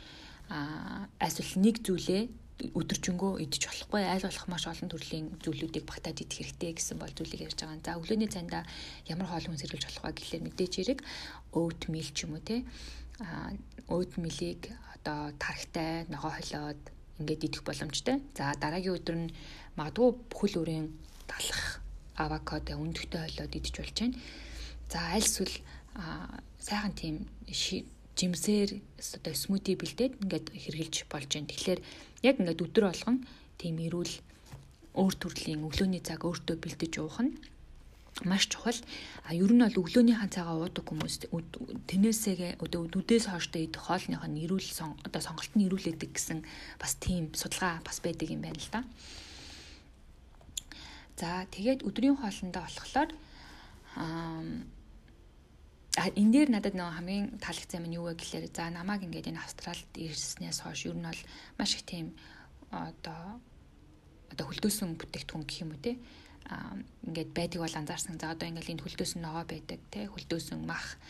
[0.47, 2.23] Аа эсвэл нэг зүйлээ
[2.57, 7.45] өдөржингөө идэж болохгүй айл болох маш олон төрлийн зүйлүүдийг багтааж идэх хэрэгтэй гэсэн бол зүйлийг
[7.45, 7.85] ярьж байгаа.
[7.85, 8.63] За өглөөний цайндаа
[9.05, 10.99] ямар хоол хүнс хэрэглэж болох вэ гэхлээр мэдээж хэрэг
[11.53, 12.65] oat meal ч юм уу те
[13.21, 13.53] а
[13.93, 16.81] oat meal-ийг одоо тархтай ногоо холиод
[17.21, 18.25] ингээд идэх боломжтой.
[18.33, 19.33] За дараагийн өдөр нь
[19.77, 20.87] магадгүй бүхэл өрийн
[21.29, 21.81] талах
[22.17, 24.17] авокадо өндөгтэй хойлоод идэж болж байна.
[24.89, 25.55] За аль эсвэл
[26.57, 27.15] сайхан тийм
[28.17, 28.81] жимсээр
[29.21, 31.49] одоо смути бэлдээд ингээд хэрглэж болж байна.
[31.53, 31.79] Тэгэхээр
[32.25, 33.17] яг ингээд өдөр болгон
[33.61, 34.13] тийм эрүүл
[34.97, 37.37] өөр төрлийн өглөөний цаг өөртөө бэлдэж уух нь
[38.25, 38.81] маш чухал.
[39.29, 44.69] А ер нь бол өглөөнийхэн цагаа уудаг хүмүүс тэнээсээ үдээс хооштой идэх хоолных нь эрүүл
[45.05, 46.41] одоо сонголт нь эрүүлээдэг гэсэн
[46.81, 48.81] бас тийм судалгаа бас байдаг юм байна л да.
[51.21, 53.09] За тэгээд өдрийн хоолндоо болохоор
[54.01, 54.41] аа
[55.97, 59.89] энэ дээр надад нэг хамгийн таалагдсан юм юу вэ гэхээр за намайг ингээд энэ австралид
[59.97, 61.21] ирснээс хойш ер нь бол
[61.57, 62.13] маш их тийм
[62.69, 63.41] одоо
[64.29, 65.97] одоо хөлдөөсөн бүтээгдэхүүн гэх юм уу те
[67.01, 68.21] ингээд байдаг бол анзаарсан.
[68.21, 71.01] За одоо ингээд энэ хөлдөөсөн ногоо байдаг те хөлдөөсөн мах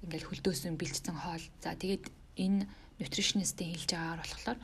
[0.00, 1.44] ингээд хөлдөөсөн бэлдсэн хоол.
[1.60, 2.08] За тэгээд
[2.40, 2.64] энэ
[3.04, 4.58] nutritionist-ийн хэлж байгаагаар болохоор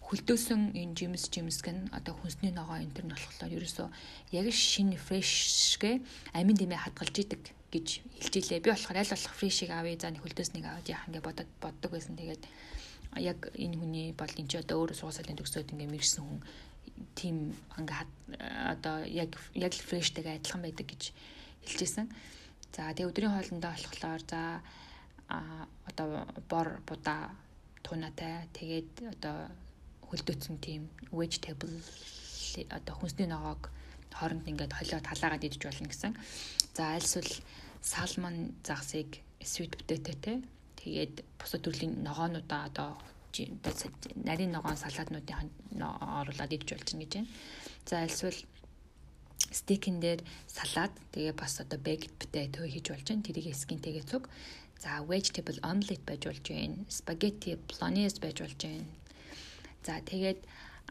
[0.00, 3.88] хөлдөөсөн энэ жимс жимс гэн одоо хүнсний ногоо энэ төр нь болохоор ерөөсөө
[4.32, 6.00] яг шинэ фрешгээ
[6.34, 7.88] амин дэмээ хадгалж идэг гэж
[8.20, 8.60] хэлж илээ.
[8.60, 12.18] Би болохоор аль болох фрешийг авъя за нэг хөлдөөснийг аваад яах ингээ бодод боддог байсан.
[12.18, 12.44] Тэгээд
[13.18, 16.40] яг энэ хүний бол энэ ч одоо өөрөө сугасаалын төгсөөд ингээ мэрсэн хүн
[17.14, 17.36] тийм
[17.78, 18.06] ингээ
[18.74, 21.02] одоо яг яг фрештэйг адилхан байдаг гэж
[21.66, 22.06] хэлжсэн.
[22.74, 24.62] За тэгээ өдрийн хоолндоо болохоор за
[25.30, 27.30] а одоо бор будаа
[27.82, 29.50] тунатай тэгээд одоо
[30.10, 31.70] хөлдөөцсөн тийм vegetable
[32.70, 33.70] одоо хүнсний ногоог
[34.18, 36.12] хооронд ингээд холиод халаагаад идэж болно гэсэн.
[36.76, 37.30] За альсвал
[37.82, 40.42] салмон загсыг sweet potato те
[40.80, 42.90] тэгээд бусад төрлийн ногоонуудаа одоо
[44.28, 45.50] нарийн ногоон салаатнуудын
[46.20, 47.28] оруулаад идэж болж байна гэж байна.
[47.88, 48.38] За альсвал
[49.50, 53.26] стейкэн дээр салаад тэгээ бас одоо baked potato хийж болж байна.
[53.26, 54.28] Тэрийг скинтэйгээ цуг.
[54.82, 56.76] За vegetable omelet байж болж байна.
[56.88, 58.88] Spaghetti bolognese байж болж байна.
[59.86, 60.40] За тэгээд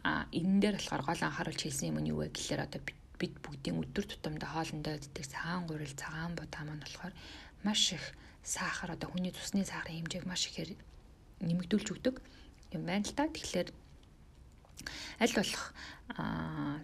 [0.02, 3.76] а энэ дээр болохоор гол анхааруулж хэлсэн юм нь юу вэ гэхээр одоо бид бүгдийн
[3.76, 7.14] өдөр тутамдаа хоолндоо иддэг цагаан гурил цагаан будаа маань болохоор
[7.64, 8.04] маш их
[8.42, 10.72] сахар одоо хүний цусны сахарын хэмжээг маш ихээр
[11.44, 12.16] нэмэгдүүлж өгдөг
[12.72, 13.28] юм байна л та.
[13.28, 13.68] Тэгэхээр
[15.20, 15.64] аль болох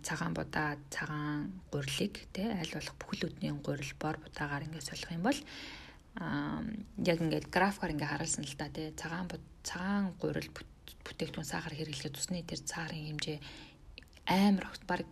[0.04, 5.24] цагаан будаа цагаан гурилыг те аль болох бүхэл өдний гурил бор будаагаар ингээд солих юм
[5.24, 5.40] бол
[7.00, 9.32] яг ингээд графикаар ингээд харуулсан л та те цагаан
[9.64, 10.50] цагаан гурил
[11.04, 13.38] бүтээгдэхүүн сахар хэрэглэхэд усны тэр цаарын хэмжээ
[14.26, 15.06] амар огт баг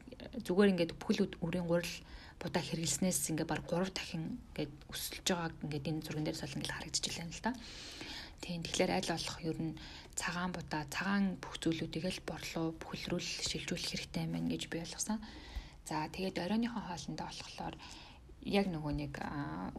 [0.47, 1.97] зүгээр ингээд бүхэл үрийн гурил
[2.43, 6.75] будаа хэрэглэснээс ингээд баг 3 дахин ингээд өсөлж байгааг ингээд энэ зурган дээр солон ингээд
[6.75, 7.53] харагдаж байна л да.
[8.43, 9.79] Тийм тэгэхээр аль болох ер нь
[10.19, 15.19] цагаан будаа цагаан бүх зүйлүүдийг л борлуу бүхэлрүүл шилжүүлэх хэрэгтэй байна гэж би ойлгосон.
[15.89, 17.75] За тэгээд оройныхон хоолндоо болохоор
[18.45, 19.15] яг нөгөө нэг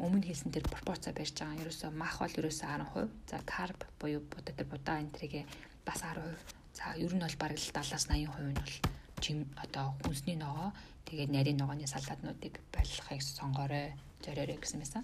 [0.01, 1.61] өмнө хэлсэн тэр пропорцаа барьж байгаа.
[1.61, 3.29] Ерөөсөө мах бол ерөөсөө 10%.
[3.29, 5.45] За карб буюу будаа тэр будаа энтрийг
[5.85, 6.33] бас 10%.
[6.73, 8.73] За ер нь бол бараг л 70-аас 80% нь бол
[9.21, 10.73] чим одоо хүнсний ногоо
[11.05, 13.93] тэгээд нарийн ногооны салаатнуудыг байлгахыг сонгоорой,
[14.23, 15.03] зориорой гэсэн байсан.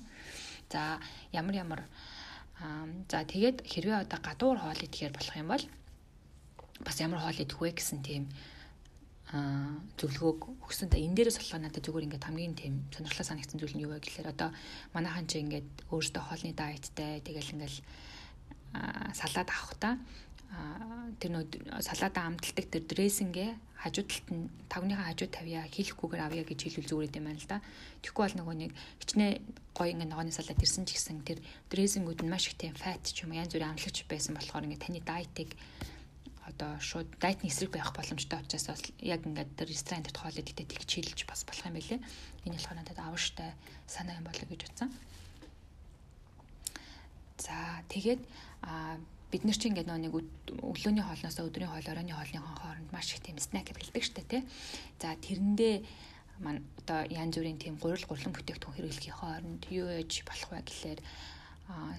[0.72, 1.00] За
[1.32, 1.82] ямар ямар
[3.10, 5.66] за тэгээд хэрвээ одоо гадуур хоол идэхээр болох юм бол
[6.86, 8.24] бас ямар хоол идэх вэ гэсэн тийм
[9.98, 10.92] зөвлөгөөг өгсөн.
[10.92, 14.04] Та энэ дээрээс болохоор надад зүгээр ингээд хамгийн тийм сонирхолтой санагдсан зүйл нь юу вэ
[14.04, 14.52] гэхээр одоо
[14.92, 17.76] манайхан чи ингээд өөртөө хоолны дайеттай тэгэл ингээд
[19.16, 19.90] салаад авах та
[21.22, 21.46] тэр нөө
[21.80, 27.18] салаада амталдаг тэр дрессингээ хажуу талд нь тавныхаа хажуу тавья хийхгүйгээр авъя гэж хэлвэл зүгээр
[27.18, 27.64] юм байна л да.
[28.04, 29.40] Тэгэхгүй бол нөгөө нэг хичнээн
[29.74, 31.40] гоё ингээ ногооны салаад ирсэн ч гэсэн тэр
[31.72, 35.00] дрессингүүд нь маш их тийм фат ч юм янз бүрийн амлагч байсан болохоор ингээ таны
[35.02, 35.50] дайтыг
[36.46, 40.68] одоо шууд дайтны эсрэг байх боломжтой учраас бас яг ингээд тэр ресторан дээр хоол идэхдээ
[40.68, 42.00] тэгж хэлж бас болох юм байлээ.
[42.46, 43.50] Энэ болохоор надад авштай
[43.88, 44.90] санаа юм болоо гэж утсан.
[47.40, 47.56] За
[47.90, 48.22] тэгээд
[48.62, 49.00] а
[49.32, 50.12] бид нар чинь ингээд нэг
[50.60, 54.44] өглөөний хоолноос өдрийн хоол оройн хоолны хооронд маш их тийм снэк хэрэглэдэг штэ тий.
[55.00, 55.76] За тэрэндээ
[56.44, 61.00] мань одоо янз бүрийн тийм гурил гурлан бүтээгдэхүүн хэрэглэхийн хооронд юу ээж болох вэ гэхлээр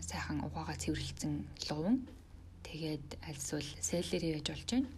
[0.04, 1.34] сайхан угаагаа цэвэрлэгдсэн
[1.72, 2.04] луван
[2.68, 4.88] тэгээд альсвал селери байж болж байна.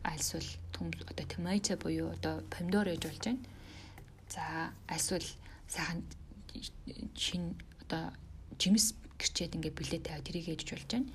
[0.00, 3.44] Альсвал төм одоо томато буюу одоо помидор байж болж байна.
[4.32, 5.26] За альсвал
[5.68, 6.00] сайхан
[7.12, 7.52] чин
[7.84, 8.16] одоо
[8.56, 11.12] жимс гэрчээд ингээд билет тавиад тэрийг ээж болж байна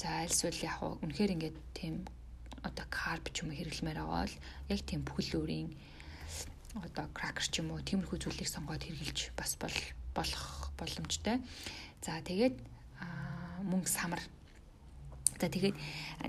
[0.00, 2.08] За альсвал яг уу үнэхээр ингээд тийм
[2.64, 4.36] одоо карб ч юм уу хэрэглэмээр байгаа бол
[4.72, 5.68] яг тийм бүхэл өөрийн
[6.80, 9.76] одоо кракер ч юм уу тиймэрхүү зүйлийг сонгоод хэрэглэж бас бол
[10.16, 11.44] болох боломжтой.
[12.00, 12.56] За тэгээд
[13.68, 14.24] мөнгө самар.
[15.36, 15.76] За тэгээд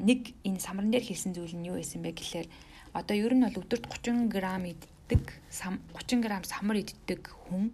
[0.03, 2.51] нэг энэ самран дээр хэлсэн зүйл нь юу байсан бэ гэхлээр
[2.91, 4.35] одоо ер нь бол өдөрт 30 г
[4.67, 7.71] иддэг 30 г самар иддэг хүн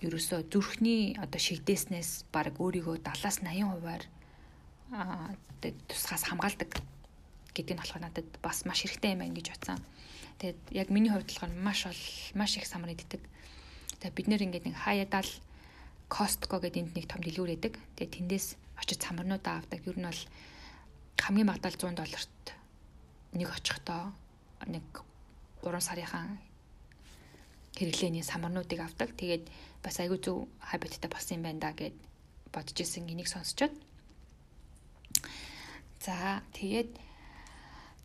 [0.00, 4.04] ерөөсөө зүрхний одоо шигдээснээс баг өөрийгөө 70-аас 80%-аар
[5.88, 6.70] тусгаас хамгаалдаг
[7.52, 9.78] гэдэг нь болохоор надад бас маш хэрэгтэй юм байна гэж утсан.
[10.38, 12.02] Тэгээд яг миний хувьд болохоор маш бол
[12.38, 13.20] маш их самар иддэг.
[13.98, 15.30] Тэгээд бид нэр ингээд нэг хаядаал
[16.08, 17.74] Costco гэдэг энд нэг том дэлгүүр байдаг.
[17.98, 18.46] Тэгээд тэндээс
[18.80, 19.82] очиж самарнуудаа авдаг.
[19.84, 20.22] Ер нь бол
[21.18, 22.44] хамгийн багадаа 100 долларт
[23.34, 24.14] нэг очихдоо
[24.70, 24.86] нэг
[25.60, 26.38] 3 сарынхан
[27.76, 29.12] хэрэглээний самарнуудыг авдаг.
[29.18, 29.50] Тэгээд
[29.82, 31.98] бас айгүй зөв хабиттай болсон юм байна да гэд
[32.54, 33.74] бодож исэн энийг сонсчод
[36.00, 36.90] За тэгээд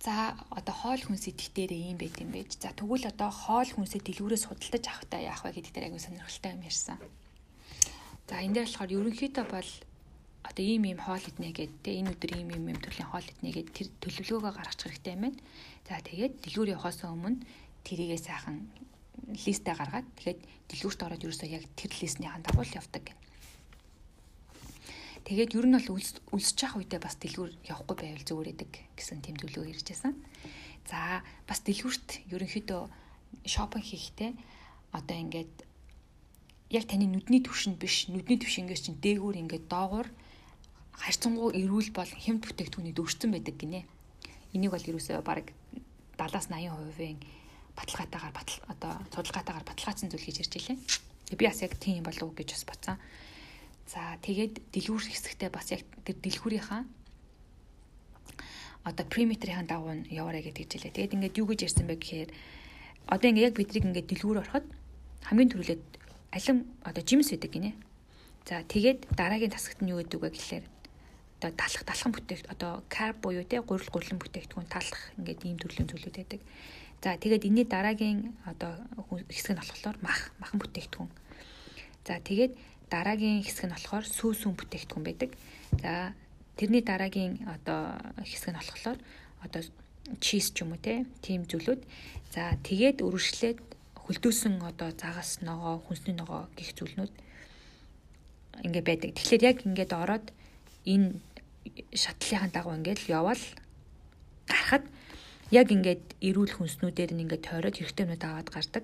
[0.04, 2.58] за одоо хоол хүнс идэх дээр ийм байт юм байж.
[2.60, 6.64] За тэгвэл одоо хоол хүнсээ дэлгүүрээс худалдаж авахтаа яах вэ гэдэг дээр аягүй сонирхолтой юм
[6.68, 6.98] ярьсан.
[8.28, 9.70] За энэ дээр болохоор ерөнхийдөө бол
[10.44, 13.74] одоо ийм ийм хоол иднэ гэдэг энэ өдөр ийм ийм ийм төрлийн хоол иднэ гэдэг
[13.78, 15.40] тэр төлөвлөгөөгөө гаргачих хэрэгтэй юм байна.
[15.88, 17.40] За тэгээд дэлгүүр явахаас өмнө
[17.88, 18.58] тэрийгээ сайхан
[19.32, 23.06] листэ гаргаад тэгэхэд дэлгүүрт ороод ерөөсөө яг тэр листнийхэн дагуу явдаг.
[25.24, 26.04] Тэгээд ер нь бол
[26.36, 30.20] үлсэж явах үедээ бас дэлгүүр явахгүй байвал зүгээр эдэг гэсэн тийм төлөв ирж байсан.
[30.84, 32.82] За бас дэлгүүрт ерөнхийдөө
[33.48, 34.32] шопинг хийхдээ
[34.92, 35.56] одоо ингээд
[36.76, 40.12] яг таны нүдний түвшинд биш нүдний түвшингээс чинь дээгүүр ингээд доогуур
[41.00, 43.88] харьцангуй эрүүл бол хямд бүтээгдэхүүний дөрцөн байдаг гинэ.
[44.54, 45.56] Энийг бол ерөөсөө баг
[46.20, 47.18] 70-80%-ийн
[47.74, 50.78] баталгаатаагаар батал одоо судалгаатаагаар баталгаажсан зүйл хийж ирж илээ.
[51.34, 52.98] Би бас яг тийм болов уу гэж бас бодсон.
[53.94, 56.82] За тэгээд дэлгүүр хэсэгтээ бас яг тэр дэлгүүрийнхаа
[58.90, 60.98] одоо perimeter-ийн дагуу нь яваарай гэж хэлж илээ.
[60.98, 62.30] Тэгээд ингээд юу гэж ярьсан бэ гэхээр
[63.14, 64.66] одоо ингээд яг бидрийг ингээд дэлгүүр ороход
[65.30, 65.84] хамгийн түрүүлээд
[66.34, 67.72] алим одоо жимс байдаг гинэ.
[68.50, 70.66] За тэгээд дараагийн тасагт нь юу гэдэг вэ гэхээр
[71.38, 75.86] одоо талах талхан бүтээгт одоо карб буюу те гурил гурлан бүтээгдэхүүн талах ингээд ийм төрлийн
[75.86, 76.42] зүйлүүд байдаг.
[77.06, 78.74] За тэгээд энэний дараагийн одоо
[79.30, 81.12] хэсэг нь болохоор мах махан бүтээгдэхүүн.
[82.04, 82.58] За тэгээд
[82.94, 85.32] дараагийн хэсэг нь болохоор сүүс сүм бүтээгдэхүүн байдаг.
[85.82, 86.14] За
[86.58, 89.00] тэрний дараагийн одоо хэсэг нь болохоор
[89.42, 89.62] одоо
[90.22, 90.82] чиз ч юм уу
[91.26, 91.82] тийм зүйлүүд.
[92.38, 93.60] За тэгээд өргөжлээд
[94.04, 97.14] хөлдөөсөн одоо загас ногоо, хүнсний ногоо гих зүйлнүүд
[98.68, 99.10] ингээ байдаг.
[99.16, 100.26] Тэгэхээр яг ингээд ороод
[100.86, 101.18] энэ
[101.96, 103.40] шатлалын дагуу ингээд явал
[104.46, 104.86] гарахад
[105.50, 108.84] яг ингээд эрүүл хүнснүүдээр нь ингээд тойроод хэрэгтэй юмнууд аваад гардаг.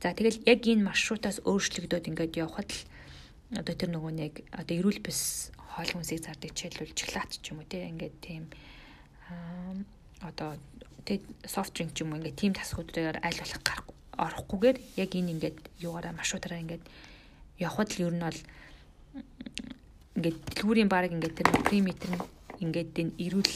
[0.00, 2.80] За тэгэл яг энэ маршрутаас өөрчлөгдөд ингээд явхад л
[3.58, 7.68] одоо тэр нөгөө нэг одоо эрүүл бис хоол хүнсийг зардаг жишээлбэл шоколад ч юм уу
[7.70, 8.42] тийм ингээд тийм
[10.22, 10.58] одоо
[11.04, 13.62] тэг софт дринк ч юм уу ингээд тийм тасгуудаар аль болох
[14.14, 16.84] орохгүйгээр яг энэ ингээд юугаараа маршрутаараа ингээд
[17.58, 18.40] явхад л ер нь бол
[20.14, 22.22] ингээд дэлгүүрийн баг ингээд тэр периметр нь
[22.62, 23.54] ингээд энэ эрүүл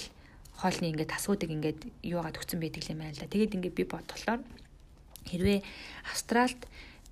[0.59, 3.30] хоолны ингээд тасгуудыг ингээд юугаад өгсөн байдаг юм байна л да.
[3.30, 4.42] Тэгээд ингээд би бодглохлоор
[5.30, 5.61] хэрвээ
[6.11, 6.61] Австралд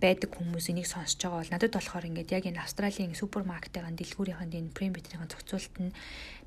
[0.00, 4.56] байдаг хүмүүс энийг сонсож байгаа бол надад болохоор ингээд яг энэ Австралийн супермаркетын дэлгүүрийнх нь
[4.60, 5.96] энэ премиумын зохицуулт нь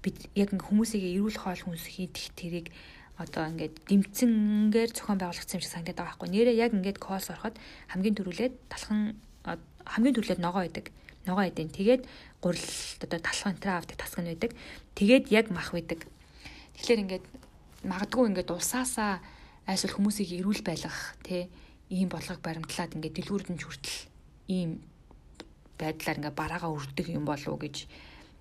[0.05, 2.69] бид яг хүмүүсийг эрүүл хоол хүнс хийдэх тэрийг
[3.17, 6.29] одоо ингээд дэмцэнгээр зохион байгуулагдсан юм шиг санагдаад байгаа байхгүй.
[6.29, 7.55] Нэрээ яг ингээд колс ороход
[7.91, 9.17] хамгийн түрүүлээд талхан
[9.83, 10.93] хамгийн түрүүлээд ногоо идэг.
[11.27, 11.67] Ногоо идэн.
[11.67, 12.07] Тэгээд
[12.39, 12.69] гурил
[13.03, 14.55] одоо талхан траа авдаг тасган байдаг.
[14.95, 16.07] Тэгээд яг мах байдаг.
[16.79, 17.25] Тэгэхээр ингээд
[17.83, 19.19] магадгүй ингээд улсаасаа
[19.67, 21.51] айсвал хүмүүсийг эрүүл байлгах тий
[21.89, 23.99] ийм бодлого баримтлаад ингээд дэлгүүрд нь хүртэл
[24.47, 24.69] ийм
[25.77, 27.89] байдлаар ингээд бараагаа өрдөг юм болов уу гэж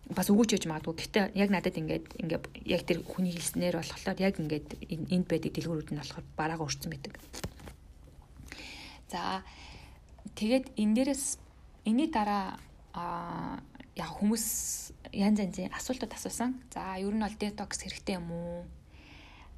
[0.09, 0.95] бас өгөөч яж магадгүй.
[1.05, 5.93] Гэтэ яг надад ингээд ингээд яг тэр хүний хэлснээр болохоор яг ингээд энд байдаг дэлгүүрүүд
[5.93, 7.15] нь болохоор бараагаа өрцөн байдаг.
[9.13, 9.45] За
[10.37, 11.25] тэгээд энэ дээрээс
[11.85, 12.57] энэний дараа
[12.93, 13.61] а
[13.97, 14.47] яг хүмүүс
[15.13, 16.57] янз янзын асуултууд асуусан.
[16.73, 18.65] За ер нь бол детокс хэрэгтэй юм уу?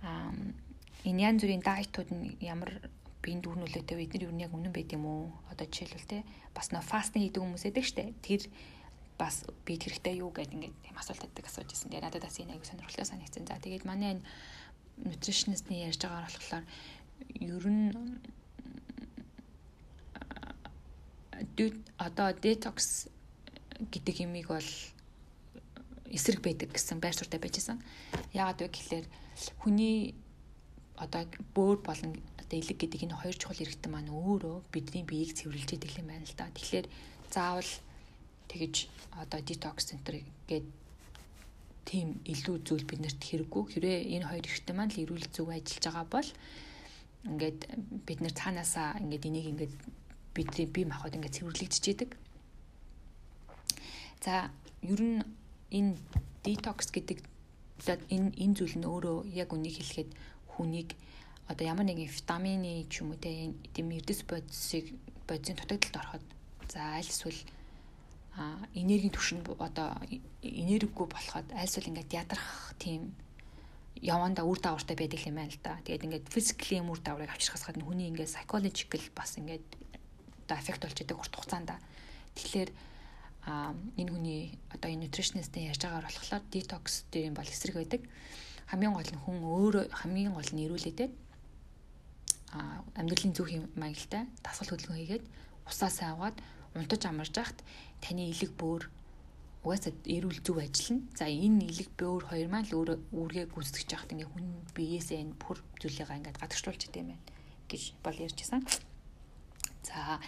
[0.02, 0.34] А
[1.06, 2.70] энэ янз бүрийн дайтууд нь ямар
[3.22, 5.32] биеийн дүүрнүүлээтэй бид нар юу нэг үнэн байд юм уу?
[5.52, 6.18] Одоо жишээлбэл те
[6.56, 8.14] бас нөө фастинг хийдэг хүмүүс байдаг штэ.
[8.24, 8.42] Тэр
[9.20, 11.92] бас би хэрэгтэй юу гэдэг ингээд тийм асуулт өгдөг асууж ирсэн.
[11.92, 13.44] Тэгээ надад бас энэ аягүй сонирхолтой санагдсан.
[13.44, 14.24] За тэгээд манай энэ
[15.04, 16.64] нутришнистний ярьж байгаагаар болохоор
[17.36, 17.92] ер нь
[22.00, 23.08] одоо детокс
[23.92, 24.70] гэдэг юмыг бол
[26.10, 27.78] эсрэг байдаг гэсэн байр суурьтай байжсэн.
[28.32, 29.06] Яагаад вэ гэхэлэр
[29.60, 30.14] хүний
[30.96, 31.24] одоо
[31.56, 32.12] бөөр болон
[32.50, 36.26] одоо элэг гэдэг энэ хоёр чухал хэрэгтэн маань өөрөө бидний биеийг цэвэрлж идэг юм байна
[36.26, 36.50] л да.
[36.50, 36.86] Тэгэхээр
[37.30, 37.70] заавал
[38.50, 38.74] тэгэж
[39.22, 40.18] одоо детокс центр
[40.50, 40.66] гээд
[41.86, 43.62] тийм илүү зүйл биднэрт хэрэггүй.
[43.70, 46.28] Хэрвээ энэ хоёр хэрэгтэн маань л эрүүл зөв ажиллаж байгаа бол
[47.30, 47.60] ингээд
[48.02, 49.74] бид нэр цаанаасаа ингээд энийг ингээд
[50.34, 52.10] бидний бие махбод ингээд цэвэрлэгдэж идэг.
[54.26, 54.50] За
[54.82, 55.22] ер нь
[55.70, 55.94] энэ
[56.42, 57.22] детокс гэдэг
[58.10, 60.10] энэ энэ зүйл нь өөрөө яг үнийг хэлэхэд
[60.50, 60.98] хүнийг
[61.50, 64.94] одоо ямар нэгэн витамины ч юм уу тийм эрдэс бодисыг
[65.26, 66.24] бодисын дутагдалд ороход
[66.70, 67.42] за аль эсвэл
[68.38, 69.98] а энергийн түвшин одоо
[70.46, 73.10] энергигүй болоход аль эсвэл ингээд ядрах тийм
[73.98, 75.74] яванда үр дагавартай байдаг юм байна л да.
[75.82, 79.66] Тэгээд ингээд физикли юм үр дагаврыг авчрахаас гадна хүний ингээд psychological бас ингээд
[80.46, 81.74] одоо аффект болж идэг урт хугацаанд.
[82.38, 82.70] Тэгэхээр
[83.50, 88.02] а энэ хүний одоо энэ nutritionist-ийн ярьж байгаагаар болохоор detox дээр юм бол эсрэг байдаг.
[88.70, 91.10] Хамгийн гол нь хүн өөрөө хамгийн гол нь ирүүлээдээ
[92.98, 93.48] амьдралын зөв
[93.78, 95.24] маягтай дасгал хөдөлгөөн хийгээд
[95.70, 96.36] усаасаа аваад
[96.74, 97.58] унтаж амарж яхад
[98.02, 98.82] таны элэг бөөр
[99.62, 101.04] угаасаа эрүүл зөв ажиллана.
[101.14, 105.36] За энэ элэг бөөр хоёр маань л өөрөө үүргээ гүйцэтгэж яхад ингээ хүн биеэсээ энэ
[105.36, 107.22] бүр зүйлээ ингээд гадагшруулж идэм байх
[107.68, 108.64] гэж бол ярьжсэн.
[109.84, 110.18] За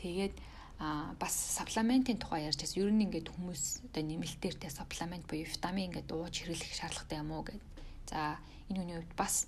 [0.00, 0.34] тэгээд
[0.80, 2.80] а бас сапламентийн тухай ярьж байсан.
[2.80, 7.30] Ер нь ингээд хүмүүс одоо нэмэлтээр тэ сапламент буюу витамин ингээд ууж хэрэглэх шаардлагатай юм
[7.36, 7.60] уу гэд.
[8.08, 8.40] За
[8.72, 9.44] энэ үний хувьд бас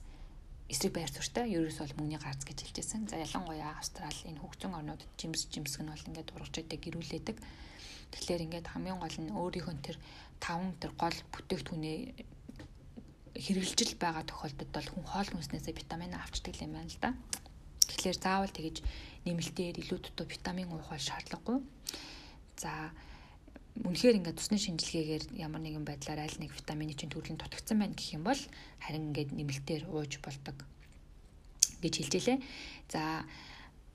[0.73, 3.13] эсрэг байр суурьтай ерөөс бол мөнгөний гарц гэж хэлжсэн.
[3.13, 7.37] За ялангуяа Австрали энэ хөгжин орнуудад жимс жимсг нь бол ингээд ургаж идэг гэрүүлээдэг.
[8.17, 9.97] Тэгэхээр ингээд хамгийн гол нь өөрийнхөө тэр
[10.41, 11.99] таван тэр гол бүтээгдэхүүнээ
[13.37, 17.11] хэрэгжилж байгаа тохиолдолд бол хүн хоол хүнснээсээ витамин авчдаг юм байна л да.
[17.89, 18.77] Тэгэхээр заавал тэгэж
[19.29, 21.59] нэмэлтээр илүү дутуу витамин уух бол шаардлагагүй.
[22.57, 22.93] За
[23.81, 28.13] үнэхээр ингээд цусны шинжилгээгээр ямар нэгэн байдлаар аль нэг витамины чинь төрлийн дутагдсан байна гэх
[28.13, 28.43] юм бол
[28.85, 30.57] харин ингээд нэмэлтээр ууж болдог
[31.81, 32.39] гэж хэлжээ.
[32.93, 33.25] За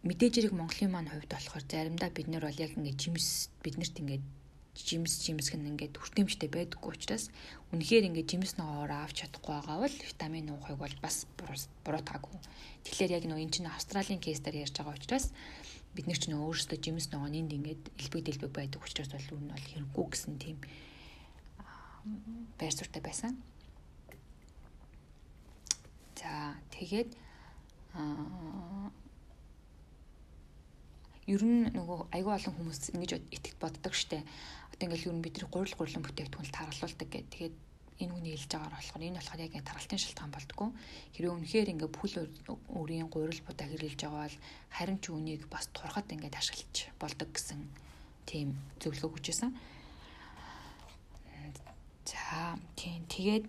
[0.01, 4.25] мэдээж хэрэг Монголын маань хувьд болохоор заримдаа бид нар бол яг ингээд жимс биднэрт ингээд
[4.77, 7.33] жимс жимс гэн ингээд хүртээмжтэй байдаггүй учраас
[7.73, 11.25] үнэхээр ингээд жимс ногоороо авч чадахгүй байгаа бол витамин уухыг бол бас
[11.81, 12.37] буруутаагүй.
[12.85, 15.33] Тэгэхээр яг нөө эн чинь Австралийн кейсээр ярьж байгаа учраас
[15.97, 19.49] бид нар ч нөө өөрсдөө жимс ногоо энд ингээд элбэг дэлбэг байдаг учраас бол үүн
[19.49, 20.57] бол хэрэггүй гэсэн тийм
[22.61, 23.33] байр суурьтай байсан.
[26.21, 27.09] За тэгээд
[27.97, 28.93] аа
[31.27, 34.23] ер нь нөгөө айгүй олон хүмүүс ингэж итгэж боддог штэ.
[34.77, 37.33] Одоо ингээл нь бидний гурил гурлан бүтээгдэхүүн тархалуулдаг гэдэг.
[37.33, 37.55] Тэгээд
[37.97, 40.69] энэ хүний хэлж байгаагаар болохоор энэ болохоор яг тархалтын шалтгаан болдгоо.
[41.17, 42.15] Хэрэв үнэхээр ингээ бүл
[42.77, 44.37] өөрийн гурил будаа хэрэглэж байгаа бол
[44.69, 47.65] харин ч үнийг бас турхад ингээд ашиглаж болдог гэсэн
[48.29, 49.49] тийм зөвлөгөө хүчээсэн.
[52.05, 53.47] За тийм тэгээд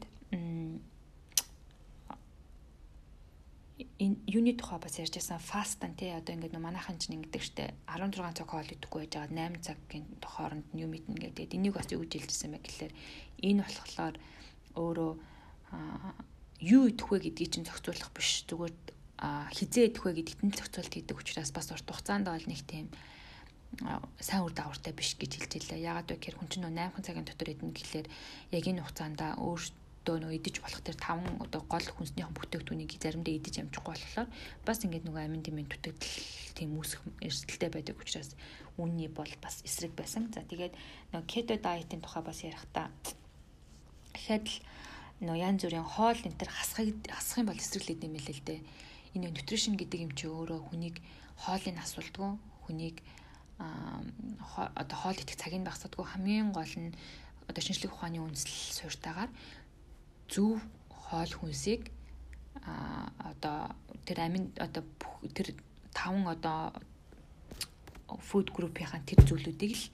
[3.78, 8.50] юуны тухай бас ярьжсэн фастан тий одоо ингээд нөө манайхан чинь ингэдэг штэ 16 цаг
[8.50, 11.54] хоол идэхгүй байж байгаа 8 цагийн хооронд нь юм идэнэ гэдэг.
[11.54, 12.92] Энийг бас юу гэж хэлжсэн бэ гэхэлэр
[13.38, 14.16] энэ болохоор
[14.74, 15.12] өөрөө
[16.58, 18.74] юу идэх вэ гэдгийг чинь зохицуулах биш зүгээр
[19.54, 22.90] хизээ идэх вэ гэдэгт нь зохицуулт хийдэг учраас бас урт хугацаанд бол нэг тийм
[24.18, 25.86] сайн үр дагавартай биш гэж хэлж илээ.
[25.86, 28.06] Яагаад вэ гэхээр хүн чинь 8 цагийн дотор идэнэ гэхэлэр
[28.58, 33.34] яг энэ хугацаанд өөртөө одоо нөө идэж болох тэр таван одоо гол хүнснийхэн бүтээгдэхүүнийг заримдаа
[33.34, 34.28] идэж амжихгүй болохоор
[34.64, 36.00] бас ингээд нөгөө амин дэмийн түтгэл
[36.56, 38.32] тийм үүсэх эрсдэлтэй байдаг учраас
[38.78, 40.32] үнний бол бас эсрэг байсан.
[40.32, 40.74] За тэгээд
[41.12, 42.88] нөгөө кето диетийн тухай бас ярихдаа
[44.16, 44.56] ихэд л
[45.22, 48.60] нөгөө янз бүрийн хоол энэ төр хасхыг хасах юм бол эсрэглээд юм хэлээ л дээ.
[49.18, 50.96] Энэ нутришн гэдэг юм чи өөрөө хүнийг
[51.42, 52.30] хоолыг асуулдгүй
[52.66, 52.96] хүнийг
[53.58, 56.94] одоо хоол идэх цагийг багсадгүй хамгийн гол нь
[57.50, 59.30] одоо шинжлэх ухааны үндэслэл суурьтайгаар
[60.28, 61.90] зөв хоол хүнсийг
[62.62, 63.72] а одоо
[64.06, 64.84] тэр амин одоо
[65.36, 65.56] тэр
[65.92, 66.72] таван одоо
[68.28, 69.84] фуд группийн тэр зүйлүүдийг л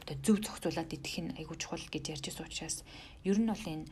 [0.00, 2.76] одоо зөв зохицуулаад идэх нь айгүй чухал гэж ярьж байгаа учраас
[3.24, 3.88] ер нь бол энэ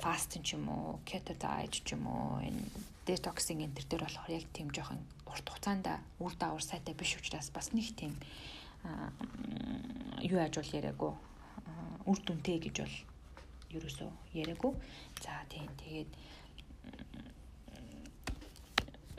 [0.00, 2.62] фастинг ч юм уу keto diet ч юм уу энэ
[3.06, 5.00] detoxing энэ төр дээр болохоор яг тийм жоохон
[5.30, 5.86] урт хугацаанд
[6.18, 8.16] үр дагавар сайтай биш учраас бас нэг тийм
[10.24, 11.12] юу яаж бол яриаггүй
[12.08, 12.96] үр дүнтэй гэж бол
[13.74, 14.72] ерөөсөө яриаггүй.
[15.22, 16.10] За тийм тэгээд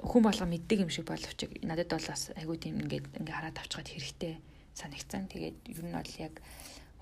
[0.07, 3.89] хүн болго мэддэг юм шиг боловч надад бол бас айгүй тийм ингээд ингээ хараад авчгаад
[3.91, 4.33] хэрэгтэй
[4.77, 5.27] санагцсан.
[5.27, 6.33] Тэгээд ер нь бол яг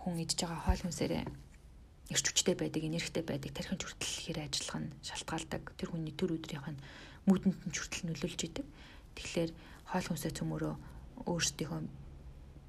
[0.01, 1.23] хүн идж байгаа хоол хүнсээрээ
[2.13, 5.63] эрч хүчтэй байдаг, энергитэй байдаг, тархин хүртэл хэр ажиллах нь шалтгаалдаг.
[5.77, 6.83] Тэр хүний төр өдрийнх нь
[7.27, 8.65] мөдөнд нь хүртэл нөлөөлж идэг.
[9.17, 9.51] Тэгэхээр
[9.91, 10.73] хоол хүнсээ цөмөрөө
[11.25, 11.81] өөрсдийнхөө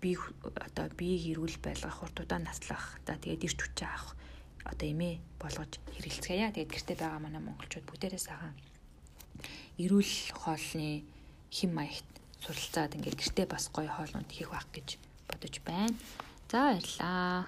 [0.00, 4.16] бие одоо биеийг эрүүл байлгах, хурдуудаа наслах, за тэгээд эрч хүчээ авах
[4.66, 6.52] одоо эмээ болгож хэрэгэлцгээе.
[6.52, 8.54] Тэгээд гэртээ байгаа манай монголчууд бүгдээрээ сайхан
[9.78, 11.04] эрүүл хоолны
[11.52, 12.10] хим маягт
[12.42, 14.88] суралцаад ингээд гэртээ бас гоё хоолнууд хийх байх гэж
[15.28, 15.94] бодож байна.
[16.50, 17.46] За баярлаа.